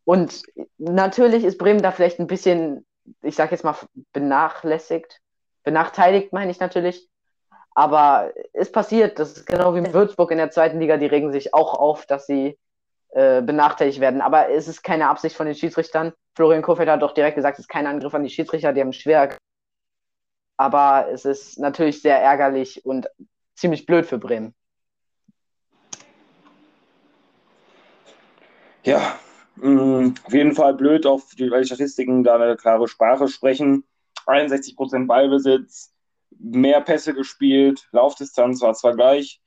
Und 0.05 0.43
natürlich 0.79 1.45
ist 1.45 1.59
Bremen 1.59 1.81
da 1.81 1.93
vielleicht 1.93 2.19
ein 2.19 2.27
bisschen, 2.27 2.85
ich 3.23 3.37
sag 3.37 3.53
jetzt 3.53 3.65
mal, 3.65 3.77
benachlässigt. 4.13 5.21
Benachteiligt 5.63 6.33
meine 6.33 6.51
ich 6.51 6.61
natürlich. 6.61 7.09
Aber 7.75 8.33
es 8.53 8.71
passiert, 8.71 9.19
das 9.19 9.33
ist 9.33 9.47
genau 9.47 9.75
wie 9.75 9.93
Würzburg 9.93 10.31
in 10.31 10.39
der 10.39 10.51
zweiten 10.51 10.79
Liga, 10.79 10.97
die 10.97 11.07
regen 11.07 11.33
sich 11.33 11.55
auch 11.55 11.75
auf, 11.75 12.07
dass 12.07 12.27
sie 12.27 12.59
äh, 13.11 13.43
benachteiligt 13.43 14.01
werden. 14.01 14.21
Aber 14.21 14.51
es 14.51 14.69
ist 14.69 14.83
keine 14.83 15.09
Absicht 15.09 15.37
von 15.37 15.47
den 15.47 15.55
Schiedsrichtern. 15.55 16.13
Florian 16.37 16.63
Kofeld 16.63 16.89
hat 16.89 17.03
doch 17.03 17.15
direkt 17.15 17.37
gesagt, 17.37 17.59
es 17.59 17.65
ist 17.65 17.69
kein 17.69 17.87
Angriff 17.87 18.15
an 18.15 18.25
die 18.25 18.31
Schiedsrichter, 18.31 18.73
die 18.73 18.81
haben 18.81 18.93
schwer 18.93 19.37
aber 20.57 21.09
es 21.11 21.25
ist 21.25 21.59
natürlich 21.59 22.03
sehr 22.03 22.21
ärgerlich 22.21 22.85
und 22.85 23.09
ziemlich 23.55 23.87
blöd 23.87 24.07
für 24.07 24.19
Bremen. 24.19 24.55
Ja, 28.85 29.19
mh, 29.57 29.83
mm, 29.83 30.15
auf 30.25 30.33
jeden 30.33 30.55
Fall 30.55 30.75
blöd, 30.75 31.07
auch 31.07 31.23
die, 31.39 31.51
weil 31.51 31.63
die 31.63 31.67
Statistiken 31.67 32.23
da 32.23 32.37
eine 32.37 32.57
klare 32.57 32.87
Sprache 32.87 33.29
sprechen. 33.29 33.85
61% 34.27 35.07
Ballbesitz, 35.07 35.95
mehr 36.31 36.81
Pässe 36.81 37.15
gespielt, 37.15 37.89
Laufdistanz 37.93 38.61
war 38.63 38.75
zwar 38.75 38.95
gleich, 38.95 39.41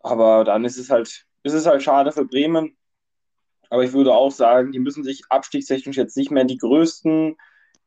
aber 0.00 0.44
dann 0.44 0.64
ist 0.64 0.78
es 0.78 0.90
halt, 0.90 1.26
ist 1.42 1.52
es 1.52 1.66
halt 1.66 1.82
schade 1.82 2.12
für 2.12 2.24
Bremen. 2.24 2.76
Aber 3.68 3.84
ich 3.84 3.92
würde 3.92 4.12
auch 4.14 4.32
sagen, 4.32 4.72
die 4.72 4.80
müssen 4.80 5.04
sich 5.04 5.22
abstiegstechnisch 5.28 5.96
jetzt 5.96 6.16
nicht 6.16 6.30
mehr 6.30 6.44
die 6.44 6.58
größten 6.58 7.36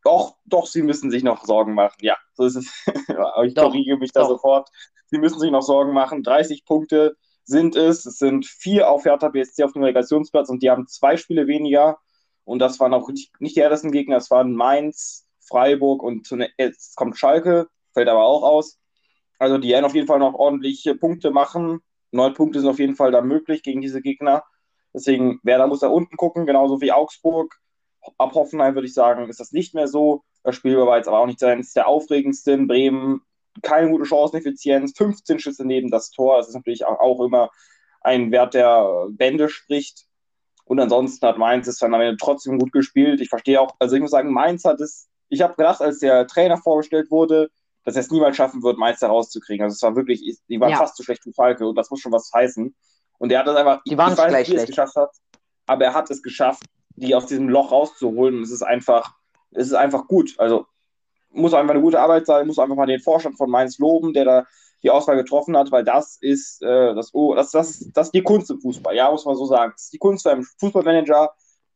doch, 0.04 0.36
doch, 0.46 0.68
sie 0.68 0.82
müssen 0.82 1.12
sich 1.12 1.24
noch 1.24 1.46
Sorgen 1.46 1.74
machen. 1.74 1.98
Ja, 2.02 2.18
so 2.34 2.46
ist 2.46 2.56
es. 2.56 2.86
ich 3.46 3.56
korrigiere 3.56 3.98
mich 3.98 4.12
da 4.12 4.22
doch. 4.22 4.30
sofort. 4.30 4.70
Sie 5.08 5.18
müssen 5.18 5.39
sich 5.39 5.52
noch 5.52 5.62
Sorgen 5.62 5.94
machen. 5.94 6.24
30 6.24 6.66
Punkte 6.66 7.16
sind 7.46 7.76
es. 7.76 8.06
Es 8.06 8.18
sind 8.18 8.46
vier 8.46 8.89
auf 8.89 9.06
Hertha 9.06 9.30
BSC 9.30 9.63
auf 9.63 9.74
dem 9.74 9.84
Relegationsplatz 9.84 10.50
und 10.50 10.62
die 10.63 10.70
haben 10.70 10.88
zwei 10.88 11.18
Spiele 11.18 11.48
weniger. 11.48 11.98
Und 12.44 12.60
das 12.60 12.80
waren 12.80 12.94
auch 12.94 13.10
nicht 13.10 13.32
die 13.39 13.60
ersten 13.60 13.92
Gegner. 13.92 14.18
Es 14.18 14.30
waren 14.30 14.54
Mainz, 14.54 15.26
Freiburg 15.39 16.04
und 16.04 16.30
jetzt 16.58 16.96
kommt 16.96 17.18
Schalke, 17.18 17.68
fällt 17.94 18.10
aber 18.10 18.24
auch 18.24 18.44
aus. 18.44 18.80
Also 19.39 19.58
die 19.58 19.70
werden 19.70 19.86
auf 19.86 19.96
jeden 19.96 20.08
Fall 20.08 20.20
noch 20.20 20.34
ordentliche 20.34 20.96
Punkte 20.96 21.32
machen. 21.32 21.80
Neun 22.12 22.34
Punkte 22.34 22.60
sind 22.60 22.70
auf 22.70 22.80
jeden 22.80 22.96
Fall 22.96 23.12
da 23.12 23.22
möglich 23.22 23.63
gegen 23.63 23.82
diese 23.82 24.02
Gegner. 24.02 24.44
Deswegen, 24.94 25.39
wer 25.44 25.58
da 25.58 25.68
muss 25.68 25.80
da 25.80 25.88
unten 25.88 26.18
gucken, 26.18 26.46
genauso 26.46 26.80
wie 26.82 26.92
Augsburg 26.92 27.56
ab 28.18 28.34
Hoffenheim 28.34 28.76
würde 28.76 28.88
ich 28.88 28.94
sagen, 28.94 29.28
ist 29.30 29.39
das 29.39 29.52
nicht 29.52 29.74
mehr 29.74 29.88
so. 29.88 30.24
Das 30.44 30.56
Spiel 30.56 30.78
war 30.78 30.98
jetzt 30.98 31.08
aber 31.08 31.20
auch 31.20 31.26
nicht 31.26 31.44
eines 31.44 31.74
der 31.74 31.88
aufregendsten. 31.88 32.68
Bremen, 32.68 33.22
keine 33.62 33.89
gute 33.89 34.06
Chanceneffizienz, 34.06 34.94
15 34.98 35.39
Schüsse 35.39 35.66
neben 35.66 35.89
das 35.89 36.12
Tor. 36.12 36.38
Das 36.38 36.50
ist 36.50 36.56
natürlich 36.56 36.86
auch 36.86 37.22
immer 37.22 37.50
ein 38.02 38.32
Wert, 38.32 38.54
der 38.54 39.08
Bände 39.12 39.50
spricht. 39.50 40.06
Und 40.66 40.80
ansonsten 40.80 41.26
hat 41.26 41.38
Mainz 41.38 41.68
es 41.68 41.78
dann 41.78 41.94
am 41.94 42.02
Ende 42.02 42.18
trotzdem 42.18 42.58
gut 42.58 42.72
gespielt. 42.72 43.22
Ich 43.22 43.30
verstehe 43.30 43.60
auch, 43.60 43.76
also 43.80 43.96
ich 43.96 44.02
muss 44.02 44.12
sagen, 44.12 44.32
Mainz 44.32 44.63
hat 44.63 44.80
es, 44.80 45.10
ich 45.30 45.42
habe 45.42 45.56
gedacht, 45.56 45.82
als 45.82 46.00
der 46.00 46.28
Trainer 46.28 46.58
vorgestellt 46.58 47.12
wurde, 47.12 47.50
dass 47.84 47.96
er 47.96 48.02
es 48.02 48.12
niemals 48.12 48.38
schaffen 48.38 48.63
wird, 48.63 48.78
Mainz 48.78 49.00
da 49.00 49.08
rauszukriegen. 49.08 49.63
Also 49.63 49.76
es 49.76 49.82
war 49.82 49.96
wirklich, 49.96 50.39
die 50.48 50.60
waren 50.60 50.72
ja. 50.72 50.78
fast 50.78 50.96
zu 50.96 51.04
schlecht 51.04 51.24
für 51.24 51.34
Falke 51.34 51.68
und 51.68 51.76
das 51.76 51.89
muss 51.89 52.00
schon 52.00 52.13
was 52.13 52.32
heißen. 52.34 52.74
Und 53.18 53.32
er 53.32 53.39
hat 53.39 53.48
das 53.48 53.56
einfach, 53.56 53.82
die 53.86 53.98
waren 53.98 54.13
ich 54.13 54.18
weiß 54.18 54.34
nicht, 54.34 54.52
wie 54.52 54.56
er 54.56 54.63
es 54.63 54.68
geschafft 54.68 54.96
hat, 54.96 55.12
aber 55.66 55.86
er 55.86 55.94
hat 55.94 56.10
es 56.10 56.22
geschafft, 56.22 56.63
die 56.95 57.15
aus 57.15 57.25
diesem 57.25 57.49
Loch 57.49 57.71
rauszuholen. 57.71 58.41
Es 58.41 58.51
ist 58.51 58.63
einfach, 58.63 59.13
es 59.51 59.67
ist 59.67 59.73
einfach 59.73 60.08
gut. 60.08 60.36
Also 60.38 60.65
muss 61.32 61.53
einfach 61.53 61.73
eine 61.73 61.82
gute 61.82 61.99
Arbeit 61.99 62.25
sein, 62.25 62.47
muss 62.47 62.60
einfach 62.60 62.75
mal 62.75 62.86
den 62.86 62.99
Vorstand 62.99 63.38
von 63.38 63.49
Mainz 63.49 63.79
loben, 63.79 64.13
der 64.13 64.25
da 64.25 64.47
die 64.84 64.89
Auswahl 64.89 65.15
getroffen 65.15 65.56
hat, 65.58 65.71
weil 65.71 65.84
das 65.84 66.17
ist, 66.19 66.62
äh, 66.62 66.93
das, 66.93 67.13
oh, 67.13 67.34
das, 67.34 67.51
das, 67.51 67.89
das 67.93 68.12
die 68.12 68.21
Kunst 68.21 68.51
im 68.51 68.60
Fußball, 68.60 68.95
ja, 68.95 69.10
muss 69.10 69.25
man 69.25 69.36
so 69.36 69.45
sagen. 69.45 69.71
Das 69.73 69.86
ist 69.86 69.93
die 69.93 69.97
Kunst 69.97 70.23
für 70.23 70.32
einen 70.32 70.43
Fußballmanager, 70.60 71.34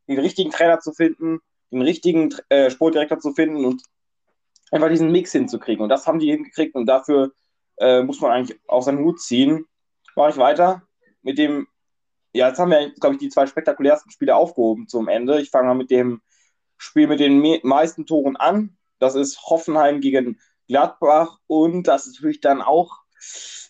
den 0.08 0.20
richtigen 0.20 0.52
Trainer 0.52 0.80
zu 0.80 0.92
finden, 0.92 1.40
den 1.72 1.82
richtigen 1.82 2.36
äh, 2.50 2.70
Sportdirektor 2.70 3.20
zu 3.20 3.32
finden 3.34 3.66
und 3.66 3.82
einfach 4.72 4.90
diesen 4.90 5.12
Mix 5.12 5.32
hinzukriegen. 5.32 5.82
Und 5.82 5.90
das 5.90 6.06
haben 6.06 6.20
die 6.20 6.32
hingekriegt 6.32 6.76
und 6.76 6.86
dafür 6.86 7.32
äh, 7.78 8.04
muss 8.04 8.20
man 8.20 8.32
eigentlich 8.32 8.60
auch 8.68 8.82
seinen 8.82 9.00
Hut 9.00 9.22
ziehen. 9.22 9.66
Mache 10.16 10.32
ich 10.32 10.38
weiter 10.38 10.84
mit 11.22 11.38
dem, 11.38 11.68
ja, 12.38 12.50
jetzt 12.50 12.60
haben 12.60 12.72
wir, 12.72 12.92
glaube 12.92 13.16
ich, 13.16 13.20
die 13.20 13.30
zwei 13.30 13.48
spektakulärsten 13.48 14.12
Spiele 14.12 14.36
aufgehoben 14.36 14.88
zum 14.88 15.08
Ende. 15.08 15.42
Ich 15.42 15.50
fange 15.50 15.68
mal 15.68 15.74
mit 15.74 15.90
dem 15.90 16.22
Spiel 16.78 17.08
mit 17.08 17.20
den 17.20 17.60
meisten 17.64 18.06
Toren 18.06 18.36
an. 18.36 18.78
Das 19.00 19.16
ist 19.16 19.42
Hoffenheim 19.44 20.02
gegen 20.02 20.40
Gladbach 20.68 21.40
und 21.48 21.88
das 21.88 22.06
ist 22.06 22.16
natürlich 22.16 22.40
dann 22.40 22.62
auch 22.62 23.00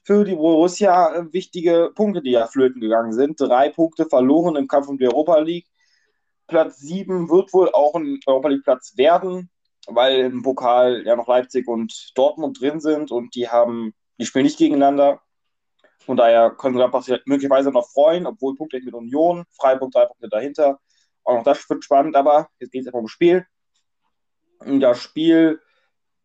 für 0.04 0.26
die 0.26 0.36
Borussia 0.36 1.28
wichtige 1.32 1.92
Punkte, 1.96 2.22
die 2.22 2.32
ja 2.32 2.48
flöten 2.48 2.82
gegangen 2.82 3.14
sind. 3.14 3.40
Drei 3.40 3.70
Punkte 3.70 4.06
verloren 4.06 4.58
im 4.58 4.68
Kampf 4.68 4.90
um 4.90 4.98
die 4.98 5.08
Europa 5.08 5.40
League. 5.40 5.68
Platz 6.48 6.80
sieben 6.80 7.30
wird 7.30 7.54
wohl 7.54 7.72
auch 7.72 7.96
ein 7.96 8.20
Europa 8.26 8.50
League 8.50 8.64
Platz 8.64 8.98
werden, 8.98 9.50
weil 9.88 10.20
im 10.20 10.44
Pokal 10.44 11.04
ja 11.06 11.16
noch 11.16 11.28
Leipzig 11.28 11.68
und 11.68 12.12
Dortmund 12.16 12.60
drin 12.60 12.82
sind 12.82 13.12
und 13.12 13.34
die 13.36 13.48
haben, 13.48 13.94
die 14.20 14.26
spielen 14.26 14.46
nicht 14.46 14.58
gegeneinander. 14.58 15.22
Von 16.08 16.16
daher 16.16 16.52
können 16.52 16.78
Gladbach 16.78 17.04
sich 17.04 17.20
möglicherweise 17.26 17.70
noch 17.70 17.86
freuen, 17.90 18.26
obwohl 18.26 18.56
Punkte 18.56 18.80
mit 18.80 18.94
Union, 18.94 19.44
Freiburg 19.60 19.92
drei 19.92 20.06
Punkte 20.06 20.30
dahinter. 20.30 20.80
Auch 21.26 21.36
noch 21.36 21.44
das 21.44 21.70
wird 21.70 21.84
spannend, 21.84 22.16
aber 22.16 22.48
jetzt 22.60 22.72
geht 22.72 22.84
es 22.84 22.88
einfach 22.88 23.02
um 23.02 23.10
Spiel. 23.10 23.46
Das 24.62 25.02
Spiel 25.02 25.60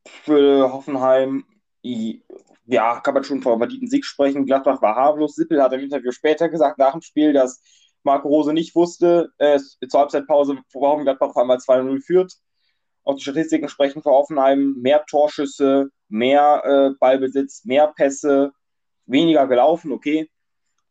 für 0.05 0.73
Hoffenheim, 0.73 1.45
ja, 1.83 3.01
kann 3.01 3.15
man 3.15 3.25
schon 3.25 3.43
von 3.43 3.59
verdienten 3.59 3.89
Sieg 3.89 4.05
sprechen. 4.05 4.47
Gladbach 4.47 4.81
war 4.83 4.95
harmlos. 4.95 5.35
Sippel 5.35 5.61
hat 5.61 5.73
im 5.73 5.81
Interview 5.81 6.13
später 6.13 6.49
gesagt, 6.49 6.79
nach 6.79 6.93
dem 6.93 7.03
Spiel, 7.03 7.33
dass 7.33 7.61
Marco 8.05 8.29
Rose 8.29 8.53
nicht 8.53 8.77
wusste, 8.77 9.33
äh, 9.39 9.59
zur 9.59 9.99
Halbzeitpause, 9.99 10.59
warum 10.75 11.03
Gladbach 11.03 11.31
auf 11.31 11.37
einmal 11.37 11.59
2-0 11.59 12.01
führt. 12.01 12.35
Auch 13.03 13.17
die 13.17 13.23
Statistiken 13.23 13.69
sprechen 13.69 14.01
für 14.01 14.11
Hoffenheim. 14.11 14.77
Mehr 14.81 15.05
Torschüsse, 15.07 15.91
mehr 16.09 16.63
äh, 16.65 16.97
Ballbesitz, 17.01 17.65
mehr 17.65 17.89
Pässe, 17.89 18.53
weniger 19.07 19.47
gelaufen, 19.47 19.93
okay. 19.93 20.31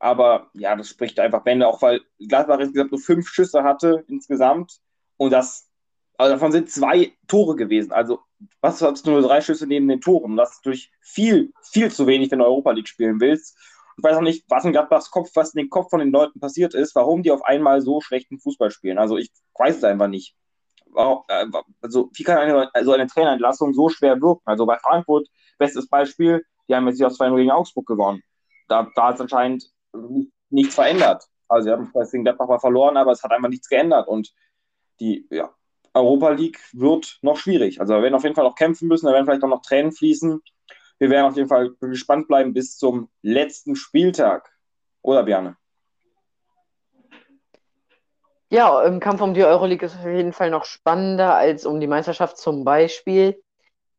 Aber 0.02 0.50
ja, 0.54 0.76
das 0.76 0.90
spricht 0.90 1.20
einfach 1.20 1.44
Bände, 1.44 1.68
auch 1.68 1.82
weil 1.84 2.02
Gladbach 2.18 2.60
insgesamt 2.60 2.92
nur 2.92 3.00
fünf 3.00 3.28
Schüsse 3.28 3.62
hatte 3.62 4.04
insgesamt. 4.08 4.80
Und 5.18 5.32
das, 5.32 5.70
also 6.18 6.34
davon 6.34 6.52
sind 6.52 6.72
zwei 6.72 7.14
Tore 7.28 7.56
gewesen. 7.56 7.92
Also, 7.92 8.20
was 8.62 8.82
hast 8.82 9.06
du 9.06 9.12
nur 9.12 9.22
drei 9.22 9.42
Schüsse 9.42 9.68
neben 9.68 9.88
den 9.88 10.02
Toren? 10.02 10.36
Das 10.38 10.54
ist 10.54 10.66
durch 10.66 10.92
viel, 11.02 11.54
viel 11.62 11.92
zu 11.92 12.08
wenig, 12.08 12.32
wenn 12.32 12.40
du 12.40 12.46
Europa 12.46 12.72
League 12.72 12.88
spielen 12.88 13.20
willst. 13.20 13.56
Ich 13.96 14.04
weiß 14.04 14.18
auch 14.18 14.22
nicht, 14.22 14.44
was 14.50 14.66
in 14.66 14.72
Gladbachs 14.72 15.12
Kopf, 15.12 15.30
was 15.36 15.54
in 15.54 15.60
den 15.60 15.70
Kopf 15.70 15.92
von 15.92 16.00
den 16.00 16.12
Leuten 16.12 16.40
passiert 16.40 16.74
ist, 16.74 16.96
warum 16.96 17.22
die 17.22 17.30
auf 17.30 17.46
einmal 17.46 17.82
so 17.82 18.02
schlechten 18.02 18.40
Fußball 18.40 18.72
spielen. 18.72 18.98
Also, 18.98 19.18
ich 19.18 19.30
weiß 19.60 19.78
es 19.78 19.84
einfach 19.84 20.08
nicht. 20.08 20.36
Äh, 20.96 21.46
also, 21.80 22.10
wie 22.16 22.24
kann 22.24 22.40
eine, 22.40 22.74
also 22.74 22.94
eine 22.94 23.06
Trainerentlassung 23.06 23.76
so 23.76 23.90
schwer 23.90 24.20
wirken? 24.20 24.42
Also, 24.46 24.66
bei 24.66 24.80
Frankfurt, 24.80 25.28
bestes 25.60 25.88
Beispiel, 25.88 26.44
die 26.68 26.76
haben 26.76 26.88
jetzt 26.88 27.04
aus 27.04 27.20
2-0 27.20 27.38
gegen 27.38 27.52
Augsburg 27.52 27.88
gewonnen. 27.88 28.22
Da, 28.68 28.88
da 28.96 29.08
hat 29.08 29.16
es 29.16 29.22
anscheinend 29.22 29.72
nichts 30.50 30.76
verändert. 30.76 31.26
Also 31.48 31.66
sie 31.66 31.72
haben 31.72 31.92
gegen 32.12 32.24
Gladbach 32.24 32.48
mal 32.48 32.60
verloren, 32.60 32.98
aber 32.98 33.12
es 33.12 33.24
hat 33.24 33.32
einfach 33.32 33.50
nichts 33.50 33.68
geändert. 33.68 34.08
Und 34.08 34.34
die 35.00 35.28
ja, 35.30 35.54
Europa 35.94 36.30
League 36.30 36.60
wird 36.72 37.20
noch 37.22 37.38
schwierig. 37.38 37.82
Also 37.82 37.94
wir 37.94 38.04
werden 38.04 38.16
auf 38.16 38.24
jeden 38.24 38.36
Fall 38.36 38.46
noch 38.46 38.56
kämpfen 38.56 38.88
müssen, 38.88 39.08
da 39.08 39.14
werden 39.14 39.26
vielleicht 39.26 39.44
auch 39.44 39.50
noch 39.50 39.62
Tränen 39.62 39.92
fließen. 39.92 40.42
Wir 41.00 41.10
werden 41.10 41.26
auf 41.26 41.36
jeden 41.36 41.50
Fall 41.50 41.72
gespannt 41.82 42.28
bleiben 42.28 42.54
bis 42.54 42.78
zum 42.78 43.10
letzten 43.22 43.76
Spieltag. 43.76 44.52
Oder 45.02 45.24
Björn? 45.24 45.58
Ja, 48.52 48.84
im 48.84 49.00
Kampf 49.00 49.22
um 49.22 49.34
die 49.34 49.44
Euroleague 49.44 49.86
ist 49.86 49.98
auf 49.98 50.06
jeden 50.06 50.34
Fall 50.34 50.52
noch 50.52 50.66
spannender 50.66 51.36
als 51.36 51.66
um 51.66 51.80
die 51.80 51.88
Meisterschaft 51.88 52.38
zum 52.38 52.64
Beispiel. 52.64 53.42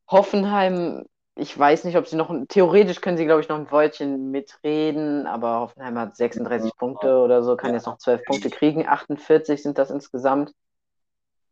Hoffenheim 0.09 1.07
ich 1.35 1.59
weiß 1.59 1.85
nicht, 1.85 1.97
ob 1.97 2.07
sie 2.07 2.16
noch, 2.16 2.31
theoretisch 2.49 3.01
können 3.01 3.16
sie, 3.16 3.25
glaube 3.25 3.40
ich, 3.40 3.49
noch 3.49 3.57
ein 3.57 3.71
Wörtchen 3.71 4.31
mitreden, 4.31 5.27
aber 5.27 5.61
Hoffenheim 5.61 5.99
hat 5.99 6.16
36 6.16 6.77
Punkte 6.77 7.16
oder 7.18 7.42
so, 7.42 7.57
kann 7.57 7.73
jetzt 7.73 7.87
noch 7.87 7.99
12 7.99 8.25
Punkte 8.25 8.51
kriegen. 8.51 8.87
48 8.87 9.62
sind 9.62 9.79
das 9.79 9.90
insgesamt. 9.90 10.53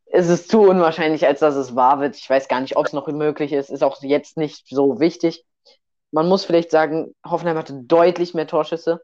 Es 0.07 0.29
ist 0.29 0.51
zu 0.51 0.63
unwahrscheinlich, 0.63 1.27
als 1.27 1.41
dass 1.41 1.55
es 1.55 1.77
wahr 1.77 2.01
wird. 2.01 2.17
Ich 2.17 2.29
weiß 2.29 2.49
gar 2.49 2.61
nicht, 2.61 2.77
ob 2.77 2.87
es 2.87 2.93
noch 2.93 3.07
möglich 3.07 3.53
ist. 3.53 3.71
Ist 3.71 3.85
auch 3.85 4.03
jetzt 4.03 4.37
nicht 4.37 4.67
so 4.69 5.01
wichtig. 5.01 5.45
Man 6.11 6.29
muss 6.29 6.45
vielleicht 6.45 6.71
sagen, 6.71 7.15
Hoffenheim 7.25 7.57
hatte 7.57 7.75
deutlich 7.75 8.35
mehr 8.35 8.49
Torschüsse 8.49 9.01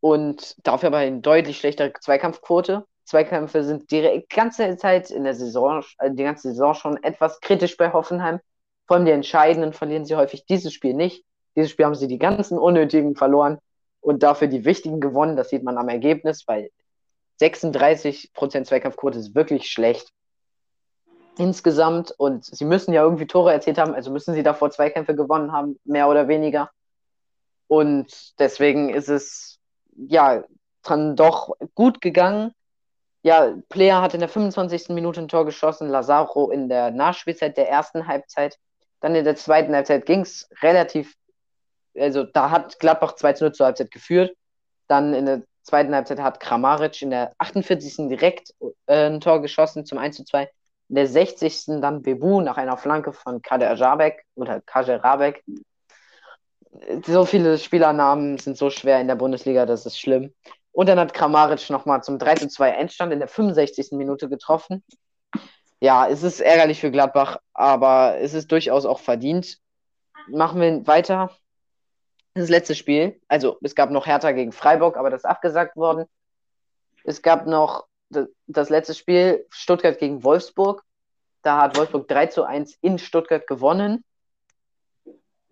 und 0.00 0.56
dafür 0.66 0.88
aber 0.88 0.98
eine 0.98 1.20
deutlich 1.20 1.58
schlechtere 1.58 1.92
Zweikampfquote. 1.92 2.86
Zweikämpfe 3.04 3.64
sind 3.64 3.90
die 3.90 4.24
ganze 4.28 4.76
Zeit 4.76 5.10
in 5.10 5.24
der 5.24 5.34
Saison, 5.34 5.84
äh, 5.98 6.10
die 6.10 6.24
ganze 6.24 6.48
Saison 6.48 6.74
schon 6.74 7.02
etwas 7.02 7.40
kritisch 7.40 7.76
bei 7.76 7.92
Hoffenheim. 7.92 8.40
Vor 8.86 8.96
allem 8.96 9.06
die 9.06 9.12
Entscheidenden 9.12 9.72
verlieren 9.72 10.04
sie 10.04 10.16
häufig 10.16 10.46
dieses 10.46 10.72
Spiel 10.72 10.94
nicht. 10.94 11.24
Dieses 11.56 11.70
Spiel 11.70 11.86
haben 11.86 11.94
sie 11.94 12.08
die 12.08 12.18
ganzen 12.18 12.58
unnötigen 12.58 13.16
verloren 13.16 13.58
und 14.00 14.22
dafür 14.22 14.48
die 14.48 14.64
wichtigen 14.64 15.00
gewonnen. 15.00 15.36
Das 15.36 15.50
sieht 15.50 15.64
man 15.64 15.78
am 15.78 15.88
Ergebnis, 15.88 16.44
weil 16.46 16.70
36% 17.40 18.64
Zweikampfquote 18.64 19.18
ist 19.18 19.34
wirklich 19.34 19.70
schlecht 19.70 20.12
insgesamt 21.38 22.12
und 22.16 22.44
sie 22.44 22.64
müssen 22.64 22.92
ja 22.92 23.02
irgendwie 23.02 23.26
Tore 23.26 23.52
erzielt 23.52 23.78
haben, 23.78 23.94
also 23.94 24.10
müssen 24.10 24.34
sie 24.34 24.42
davor 24.42 24.70
Zweikämpfe 24.70 25.14
gewonnen 25.14 25.52
haben, 25.52 25.78
mehr 25.84 26.08
oder 26.08 26.28
weniger. 26.28 26.70
Und 27.68 28.38
deswegen 28.38 28.90
ist 28.90 29.08
es 29.08 29.58
ja 29.96 30.44
dann 30.82 31.16
doch 31.16 31.54
gut 31.74 32.00
gegangen. 32.00 32.52
Ja, 33.22 33.54
Player 33.68 34.00
hat 34.00 34.14
in 34.14 34.20
der 34.20 34.28
25. 34.28 34.90
Minute 34.90 35.20
ein 35.20 35.28
Tor 35.28 35.44
geschossen, 35.44 35.88
Lazaro 35.88 36.50
in 36.50 36.68
der 36.68 36.90
Nachspielzeit 36.90 37.56
der 37.56 37.68
ersten 37.68 38.06
Halbzeit. 38.06 38.58
Dann 39.00 39.14
in 39.14 39.24
der 39.24 39.36
zweiten 39.36 39.74
Halbzeit 39.74 40.06
ging 40.06 40.20
es 40.20 40.48
relativ, 40.62 41.14
also 41.96 42.24
da 42.24 42.50
hat 42.50 42.78
Gladbach 42.78 43.14
2 43.14 43.32
zu 43.34 43.44
0 43.44 43.52
zur 43.52 43.66
Halbzeit 43.66 43.90
geführt. 43.90 44.36
Dann 44.88 45.14
in 45.14 45.26
der 45.26 45.42
zweiten 45.62 45.94
Halbzeit 45.94 46.20
hat 46.20 46.40
Kramaric 46.40 47.02
in 47.02 47.10
der 47.10 47.32
48. 47.38 48.08
direkt 48.08 48.54
äh, 48.86 49.06
ein 49.06 49.20
Tor 49.20 49.42
geschossen 49.42 49.84
zum 49.84 49.98
1 49.98 50.16
zu 50.16 50.24
2. 50.24 50.48
In 50.88 50.94
der 50.94 51.06
60. 51.08 51.80
dann 51.80 52.02
Bebu 52.02 52.40
nach 52.40 52.56
einer 52.56 52.76
Flanke 52.76 53.12
von 53.12 53.42
Kader 53.42 53.74
Jabek 53.74 54.24
oder 54.36 54.60
Kajer 54.60 55.02
Rabek. 55.02 55.42
So 57.04 57.24
viele 57.24 57.58
Spielernamen 57.58 58.38
sind 58.38 58.56
so 58.56 58.70
schwer 58.70 59.00
in 59.00 59.08
der 59.08 59.16
Bundesliga, 59.16 59.66
das 59.66 59.86
ist 59.86 59.98
schlimm. 59.98 60.32
Und 60.72 60.88
dann 60.88 61.00
hat 61.00 61.14
Kramaric 61.14 61.70
nochmal 61.70 62.02
zum 62.02 62.18
3 62.18 62.34
zu 62.34 62.48
2 62.48 62.70
Endstand 62.70 63.12
in 63.12 63.18
der 63.18 63.28
65. 63.28 63.92
Minute 63.92 64.28
getroffen 64.28 64.84
ja, 65.80 66.08
es 66.08 66.22
ist 66.22 66.40
ärgerlich 66.40 66.80
für 66.80 66.90
Gladbach, 66.90 67.38
aber 67.52 68.16
es 68.18 68.34
ist 68.34 68.50
durchaus 68.50 68.86
auch 68.86 69.00
verdient. 69.00 69.58
Machen 70.28 70.60
wir 70.60 70.86
weiter. 70.86 71.30
Das 72.34 72.48
letzte 72.48 72.74
Spiel. 72.74 73.20
Also, 73.28 73.58
es 73.62 73.74
gab 73.74 73.90
noch 73.90 74.06
Hertha 74.06 74.32
gegen 74.32 74.52
Freiburg, 74.52 74.96
aber 74.96 75.10
das 75.10 75.20
ist 75.20 75.26
abgesagt 75.26 75.76
worden. 75.76 76.06
Es 77.04 77.22
gab 77.22 77.46
noch 77.46 77.86
das 78.46 78.70
letzte 78.70 78.94
Spiel, 78.94 79.46
Stuttgart 79.50 79.98
gegen 79.98 80.22
Wolfsburg. 80.22 80.82
Da 81.42 81.62
hat 81.62 81.76
Wolfsburg 81.76 82.08
3 82.08 82.26
zu 82.26 82.44
1 82.44 82.78
in 82.80 82.98
Stuttgart 82.98 83.46
gewonnen. 83.46 84.04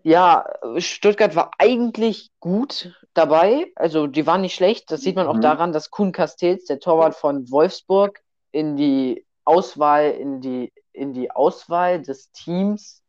Ja, 0.03 0.47
Stuttgart 0.79 1.35
war 1.37 1.53
eigentlich 1.59 2.31
gut 2.41 2.95
dabei. 3.15 3.73
Also, 3.77 4.07
die 4.07 4.27
waren 4.27 4.43
nicht 4.43 4.55
schlecht. 4.55 4.91
Das 4.91 5.01
sieht 5.01 5.17
man 5.17 5.27
auch 5.27 5.37
mhm. 5.37 5.43
daran, 5.43 5.73
dass 5.73 5.91
Kuhn 5.91 6.13
Castells, 6.13 6.65
der 6.65 6.81
Torwart 6.81 7.15
von 7.15 7.51
Wolfsburg, 7.51 8.21
in 8.53 8.77
die 8.77 9.25
Auswahl 9.45 10.11
in 10.11 10.41
die, 10.41 10.73
in 10.93 11.13
die 11.13 11.31
Auswahl 11.31 12.01
des 12.03 12.31
Teams 12.33 13.03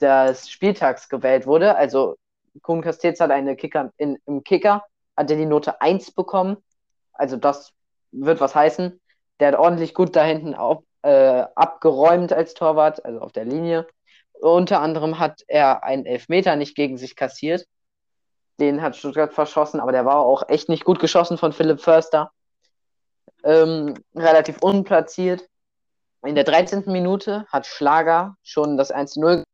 des 0.00 0.48
Spieltags 0.50 1.08
gewählt 1.08 1.46
wurde. 1.46 1.76
Also 1.76 2.16
Kuhn 2.62 2.82
Castells 2.82 3.20
hat 3.20 3.30
eine 3.30 3.56
Kicker 3.56 3.92
in, 3.96 4.18
im 4.26 4.44
Kicker, 4.44 4.84
hat 5.16 5.30
er 5.30 5.36
die 5.36 5.46
Note 5.46 5.80
1 5.80 6.12
bekommen. 6.12 6.56
Also 7.12 7.36
das 7.36 7.72
wird 8.12 8.40
was 8.40 8.54
heißen. 8.54 9.00
Der 9.40 9.48
hat 9.48 9.58
ordentlich 9.58 9.94
gut 9.94 10.16
da 10.16 10.24
hinten 10.24 10.54
auf, 10.54 10.82
äh, 11.02 11.44
abgeräumt 11.54 12.32
als 12.32 12.54
Torwart, 12.54 13.04
also 13.04 13.20
auf 13.20 13.32
der 13.32 13.44
Linie. 13.44 13.86
Unter 14.40 14.80
anderem 14.80 15.18
hat 15.18 15.42
er 15.46 15.84
einen 15.84 16.06
Elfmeter 16.06 16.56
nicht 16.56 16.76
gegen 16.76 16.98
sich 16.98 17.16
kassiert. 17.16 17.66
Den 18.58 18.82
hat 18.82 18.96
Stuttgart 18.96 19.32
verschossen, 19.32 19.80
aber 19.80 19.92
der 19.92 20.06
war 20.06 20.18
auch 20.18 20.48
echt 20.48 20.68
nicht 20.68 20.84
gut 20.84 20.98
geschossen 20.98 21.38
von 21.38 21.52
Philipp 21.52 21.80
Förster. 21.80 22.30
Ähm, 23.44 23.94
relativ 24.14 24.58
unplatziert. 24.62 25.46
In 26.26 26.34
der 26.34 26.44
13. 26.44 26.84
Minute 26.86 27.46
hat 27.48 27.66
Schlager 27.66 28.36
schon 28.42 28.76
das 28.76 28.92
1-0 28.92 29.44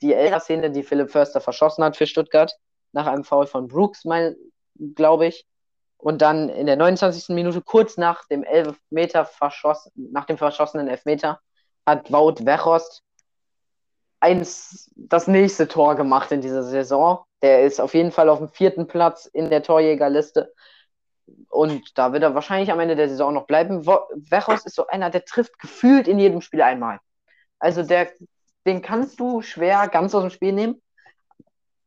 die 0.00 0.14
Elfer-Szene, 0.14 0.70
die 0.70 0.82
Philipp 0.82 1.10
Förster 1.10 1.40
verschossen 1.40 1.84
hat 1.84 1.96
für 1.96 2.06
Stuttgart, 2.06 2.54
nach 2.92 3.06
einem 3.06 3.24
Foul 3.24 3.46
von 3.46 3.68
Brooks, 3.68 4.04
glaube 4.94 5.26
ich. 5.26 5.46
Und 5.96 6.22
dann 6.22 6.48
in 6.48 6.66
der 6.66 6.76
29. 6.76 7.34
Minute, 7.34 7.62
kurz 7.62 7.96
nach 7.96 8.26
dem 8.26 8.42
Elfmeter 8.42 9.24
verschossen, 9.24 9.90
nach 10.12 10.26
dem 10.26 10.38
verschossenen 10.38 10.88
Elfmeter, 10.88 11.40
hat 11.86 12.12
Wout 12.12 12.44
Wechost 12.44 13.02
das 14.96 15.26
nächste 15.26 15.68
Tor 15.68 15.96
gemacht 15.96 16.32
in 16.32 16.40
dieser 16.40 16.62
Saison. 16.62 17.24
Der 17.42 17.64
ist 17.64 17.80
auf 17.80 17.92
jeden 17.94 18.12
Fall 18.12 18.30
auf 18.30 18.38
dem 18.38 18.48
vierten 18.48 18.86
Platz 18.86 19.26
in 19.26 19.50
der 19.50 19.62
Torjägerliste. 19.62 20.52
Und 21.48 21.96
da 21.98 22.12
wird 22.12 22.22
er 22.22 22.34
wahrscheinlich 22.34 22.70
am 22.70 22.80
Ende 22.80 22.96
der 22.96 23.08
Saison 23.08 23.32
noch 23.32 23.46
bleiben. 23.46 23.86
Wechos 23.86 24.64
ist 24.66 24.74
so 24.74 24.86
einer, 24.86 25.10
der 25.10 25.24
trifft 25.24 25.58
gefühlt 25.58 26.08
in 26.08 26.18
jedem 26.18 26.40
Spiel 26.40 26.62
einmal. 26.62 27.00
Also 27.58 27.82
der, 27.82 28.10
den 28.66 28.82
kannst 28.82 29.18
du 29.20 29.40
schwer 29.40 29.88
ganz 29.88 30.14
aus 30.14 30.22
dem 30.22 30.30
Spiel 30.30 30.52
nehmen. 30.52 30.82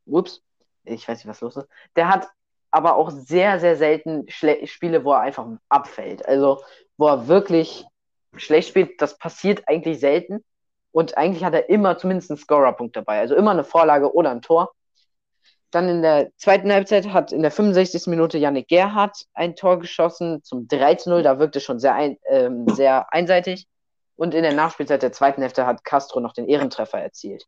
Ups, 0.05 0.41
ich 0.83 1.07
weiß 1.07 1.19
nicht, 1.19 1.27
was 1.27 1.41
los 1.41 1.57
ist. 1.57 1.67
Der 1.95 2.09
hat 2.09 2.29
aber 2.71 2.95
auch 2.95 3.09
sehr, 3.11 3.59
sehr 3.59 3.75
selten 3.75 4.29
Schle 4.29 4.65
Spiele, 4.67 5.03
wo 5.03 5.13
er 5.13 5.21
einfach 5.21 5.47
abfällt. 5.69 6.25
Also 6.25 6.63
wo 6.97 7.07
er 7.07 7.27
wirklich 7.27 7.85
schlecht 8.35 8.69
spielt, 8.69 9.01
das 9.01 9.17
passiert 9.17 9.67
eigentlich 9.67 9.99
selten. 9.99 10.43
Und 10.91 11.17
eigentlich 11.17 11.43
hat 11.43 11.53
er 11.53 11.69
immer 11.69 11.97
zumindest 11.97 12.31
einen 12.31 12.39
Scorerpunkt 12.39 12.95
dabei. 12.95 13.19
Also 13.19 13.35
immer 13.35 13.51
eine 13.51 13.63
Vorlage 13.63 14.13
oder 14.13 14.31
ein 14.31 14.41
Tor. 14.41 14.73
Dann 15.71 15.89
in 15.89 16.01
der 16.01 16.31
zweiten 16.37 16.71
Halbzeit 16.71 17.07
hat 17.09 17.33
in 17.33 17.41
der 17.41 17.51
65. 17.51 18.07
Minute 18.07 18.37
Yannick 18.37 18.69
Gerhardt 18.69 19.25
ein 19.33 19.55
Tor 19.55 19.79
geschossen 19.79 20.41
zum 20.43 20.67
3-0. 20.67 21.21
Da 21.21 21.39
wirkte 21.39 21.59
schon 21.59 21.79
sehr, 21.79 21.93
ein, 21.93 22.17
ähm, 22.29 22.67
sehr 22.69 23.11
einseitig. 23.13 23.67
Und 24.15 24.33
in 24.33 24.43
der 24.43 24.53
Nachspielzeit 24.53 25.03
der 25.03 25.11
zweiten 25.11 25.41
Hälfte 25.41 25.65
hat 25.65 25.83
Castro 25.83 26.19
noch 26.19 26.33
den 26.33 26.47
Ehrentreffer 26.47 26.99
erzielt. 26.99 27.45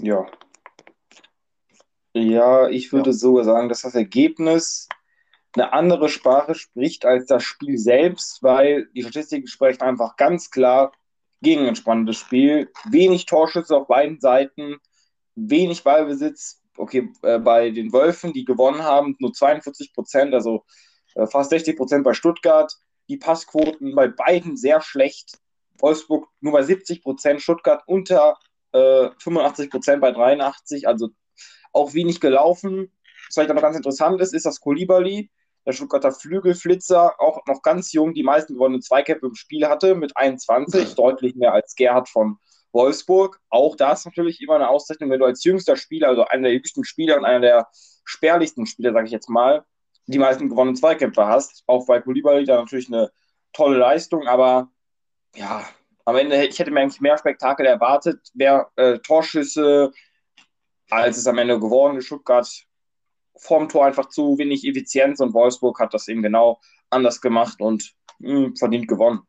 Ja. 0.00 0.26
Ja, 2.12 2.68
ich 2.68 2.92
würde 2.92 3.10
ja. 3.10 3.16
sogar 3.16 3.44
sagen, 3.44 3.68
dass 3.68 3.82
das 3.82 3.94
Ergebnis 3.94 4.88
eine 5.54 5.72
andere 5.72 6.08
Sprache 6.08 6.54
spricht 6.54 7.04
als 7.04 7.26
das 7.26 7.42
Spiel 7.42 7.78
selbst, 7.78 8.42
weil 8.42 8.86
die 8.94 9.02
Statistiken 9.02 9.46
sprechen 9.46 9.82
einfach 9.82 10.16
ganz 10.16 10.50
klar 10.50 10.92
gegen 11.40 11.66
ein 11.66 11.76
spannendes 11.76 12.16
Spiel. 12.16 12.70
Wenig 12.90 13.26
Torschüsse 13.26 13.76
auf 13.76 13.86
beiden 13.86 14.20
Seiten, 14.20 14.76
wenig 15.34 15.84
Ballbesitz. 15.84 16.62
Okay, 16.76 17.10
äh, 17.22 17.38
bei 17.38 17.70
den 17.70 17.92
Wölfen, 17.92 18.32
die 18.32 18.44
gewonnen 18.44 18.82
haben, 18.82 19.16
nur 19.18 19.32
42 19.32 19.92
Prozent, 19.92 20.32
also 20.34 20.64
äh, 21.14 21.26
fast 21.26 21.50
60 21.50 21.76
Prozent 21.76 22.04
bei 22.04 22.14
Stuttgart. 22.14 22.72
Die 23.08 23.16
Passquoten 23.16 23.94
bei 23.94 24.08
beiden 24.08 24.56
sehr 24.56 24.80
schlecht. 24.80 25.38
Wolfsburg 25.78 26.28
nur 26.40 26.52
bei 26.52 26.62
70 26.62 27.02
Prozent, 27.02 27.40
Stuttgart 27.40 27.82
unter 27.86 28.36
äh, 28.72 29.08
85 29.18 29.70
Prozent 29.70 30.00
bei 30.00 30.12
83, 30.12 30.86
also 30.86 31.10
auch 31.72 31.94
wenig 31.94 32.20
gelaufen. 32.20 32.92
Was 33.26 33.34
vielleicht 33.34 33.54
noch 33.54 33.60
ganz 33.62 33.76
interessant 33.76 34.20
ist, 34.20 34.34
ist, 34.34 34.46
dass 34.46 34.60
Kolibali 34.60 35.30
der 35.68 35.74
Stuttgarter 35.74 36.12
Flügelflitzer, 36.12 37.20
auch 37.20 37.44
noch 37.46 37.60
ganz 37.60 37.92
jung, 37.92 38.14
die 38.14 38.22
meisten 38.22 38.54
gewonnenen 38.54 38.80
Zweikämpfe 38.80 39.26
im 39.26 39.34
Spiel 39.34 39.68
hatte, 39.68 39.94
mit 39.94 40.16
21, 40.16 40.94
deutlich 40.94 41.34
mehr 41.34 41.52
als 41.52 41.74
Gerhard 41.74 42.08
von 42.08 42.38
Wolfsburg. 42.72 43.38
Auch 43.50 43.76
das 43.76 44.06
natürlich 44.06 44.40
immer 44.40 44.54
eine 44.54 44.70
Auszeichnung, 44.70 45.10
wenn 45.10 45.20
du 45.20 45.26
als 45.26 45.44
jüngster 45.44 45.76
Spieler, 45.76 46.08
also 46.08 46.24
einer 46.24 46.44
der 46.44 46.54
jüngsten 46.54 46.84
Spieler 46.84 47.18
und 47.18 47.26
einer 47.26 47.40
der 47.40 47.68
spärlichsten 48.06 48.64
Spieler, 48.64 48.94
sage 48.94 49.04
ich 49.04 49.12
jetzt 49.12 49.28
mal, 49.28 49.66
die 50.06 50.18
meisten 50.18 50.48
gewonnenen 50.48 50.76
Zweikämpfe 50.76 51.26
hast. 51.26 51.64
Auch 51.66 51.84
bei 51.86 52.00
Koulibaly 52.00 52.46
da 52.46 52.56
natürlich 52.56 52.88
eine 52.88 53.10
tolle 53.52 53.76
Leistung, 53.76 54.26
aber 54.26 54.70
ja, 55.34 55.68
am 56.06 56.16
Ende, 56.16 56.46
ich 56.46 56.58
hätte 56.58 56.70
mir 56.70 56.80
eigentlich 56.80 57.02
mehr 57.02 57.18
Spektakel 57.18 57.66
erwartet, 57.66 58.20
mehr 58.32 58.70
äh, 58.76 59.00
Torschüsse, 59.00 59.92
als 60.88 61.18
es 61.18 61.26
am 61.26 61.36
Ende 61.36 61.60
geworden 61.60 61.98
ist. 61.98 62.06
Stuttgart 62.06 62.48
vorm 63.38 63.68
Tor 63.68 63.86
einfach 63.86 64.08
zu 64.08 64.38
wenig 64.38 64.66
Effizienz 64.66 65.20
und 65.20 65.34
Wolfsburg 65.34 65.80
hat 65.80 65.94
das 65.94 66.08
eben 66.08 66.22
genau 66.22 66.60
anders 66.90 67.20
gemacht 67.20 67.60
und 67.60 67.94
mh, 68.18 68.30
hm, 68.30 68.56
verdient 68.56 68.88
gewonnen. 68.88 69.20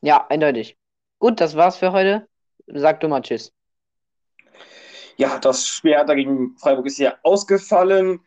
Ja, 0.00 0.26
eindeutig. 0.28 0.76
Gut, 1.18 1.40
das 1.40 1.56
war's 1.56 1.76
für 1.76 1.92
heute. 1.92 2.28
Sag 2.66 3.00
du 3.00 3.08
mal 3.08 3.22
Tschüss. 3.22 3.52
Ja, 5.16 5.38
das 5.38 5.66
Spiel 5.66 5.96
hat 5.96 6.08
dagegen 6.08 6.56
Freiburg 6.58 6.86
ist 6.86 6.98
ja 6.98 7.16
ausgefallen. 7.22 8.20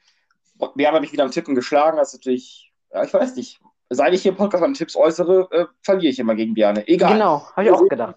Wir 0.76 0.88
haben 0.88 1.02
mich 1.02 1.12
wieder 1.12 1.24
am 1.24 1.32
Tippen 1.32 1.56
geschlagen. 1.56 1.98
Das 1.98 2.10
ist 2.14 2.20
natürlich, 2.20 2.72
ja, 2.94 3.04
ich 3.04 3.14
weiß 3.14 3.36
nicht. 3.36 3.60
Seit 3.90 4.14
ich 4.14 4.22
hier 4.22 4.32
im 4.32 4.38
Podcast 4.38 4.64
an 4.64 4.74
Tipps 4.74 4.96
äußere, 4.96 5.50
äh, 5.52 5.66
verliere 5.82 6.12
ich 6.12 6.20
immer 6.20 6.36
gegen 6.36 6.54
Björne. 6.54 6.88
Egal. 6.88 7.14
Genau, 7.14 7.48
habe 7.52 7.66
ich 7.66 7.72
auch 7.72 7.88
gedacht. 7.88 8.16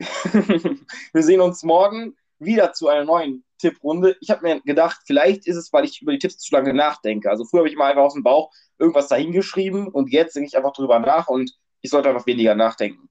Wir 1.12 1.22
sehen 1.22 1.40
uns 1.40 1.62
morgen 1.62 2.16
wieder 2.38 2.72
zu 2.72 2.88
einer 2.88 3.04
neuen 3.04 3.44
Tipprunde. 3.62 4.16
Ich 4.20 4.30
habe 4.30 4.42
mir 4.42 4.60
gedacht, 4.60 5.00
vielleicht 5.06 5.46
ist 5.46 5.56
es, 5.56 5.72
weil 5.72 5.84
ich 5.84 6.02
über 6.02 6.12
die 6.12 6.18
Tipps 6.18 6.38
zu 6.38 6.54
lange 6.54 6.74
nachdenke. 6.74 7.30
Also 7.30 7.44
früher 7.44 7.60
habe 7.60 7.68
ich 7.68 7.76
mal 7.76 7.90
einfach 7.90 8.02
aus 8.02 8.14
dem 8.14 8.22
Bauch 8.22 8.52
irgendwas 8.78 9.08
dahingeschrieben 9.08 9.88
und 9.88 10.10
jetzt 10.12 10.36
denke 10.36 10.48
ich 10.48 10.56
einfach 10.56 10.72
drüber 10.72 10.98
nach 10.98 11.28
und 11.28 11.56
ich 11.80 11.90
sollte 11.90 12.08
einfach 12.08 12.26
weniger 12.26 12.54
nachdenken. 12.54 13.08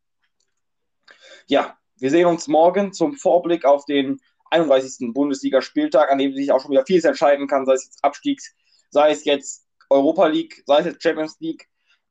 Ja, 1.48 1.78
wir 1.98 2.12
sehen 2.12 2.28
uns 2.28 2.48
morgen 2.48 2.94
zum 2.94 3.16
Vorblick 3.16 3.66
auf 3.66 3.86
den 3.86 4.20
31. 4.52 5.14
Bundesligaspieltag, 5.14 6.12
an 6.12 6.18
dem 6.18 6.36
sich 6.36 6.52
auch 6.52 6.62
schon 6.62 6.72
wieder 6.72 6.86
vieles 6.86 7.06
entscheiden 7.06 7.48
kann, 7.48 7.66
sei 7.66 7.74
es 7.74 7.86
jetzt 7.86 8.04
Abstiegs, 8.04 8.54
sei 8.90 9.12
es 9.12 9.24
jetzt 9.24 9.66
Europa 9.90 10.28
League, 10.28 10.64
sei 10.66 10.80
es 10.80 10.86
jetzt 10.86 11.04
Champions 11.04 11.38
League. 11.40 11.68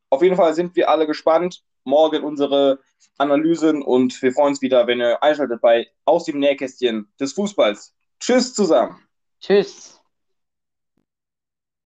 Auf 0.08 0.22
jeden 0.22 0.36
Fall 0.36 0.54
sind 0.54 0.74
wir 0.76 0.88
alle 0.88 1.06
gespannt. 1.06 1.62
Morgen 1.84 2.24
unsere 2.24 2.80
Analysen 3.18 3.82
und 3.82 4.20
wir 4.22 4.32
freuen 4.32 4.50
uns 4.50 4.62
wieder, 4.62 4.86
wenn 4.86 5.00
ihr 5.00 5.22
einschaltet 5.22 5.60
bei 5.60 5.88
Aus 6.04 6.24
dem 6.24 6.38
Nähkästchen 6.38 7.12
des 7.20 7.32
Fußballs. 7.34 7.94
Tschüss 8.20 8.54
zusammen. 8.54 9.02
Tschüss. 9.40 9.99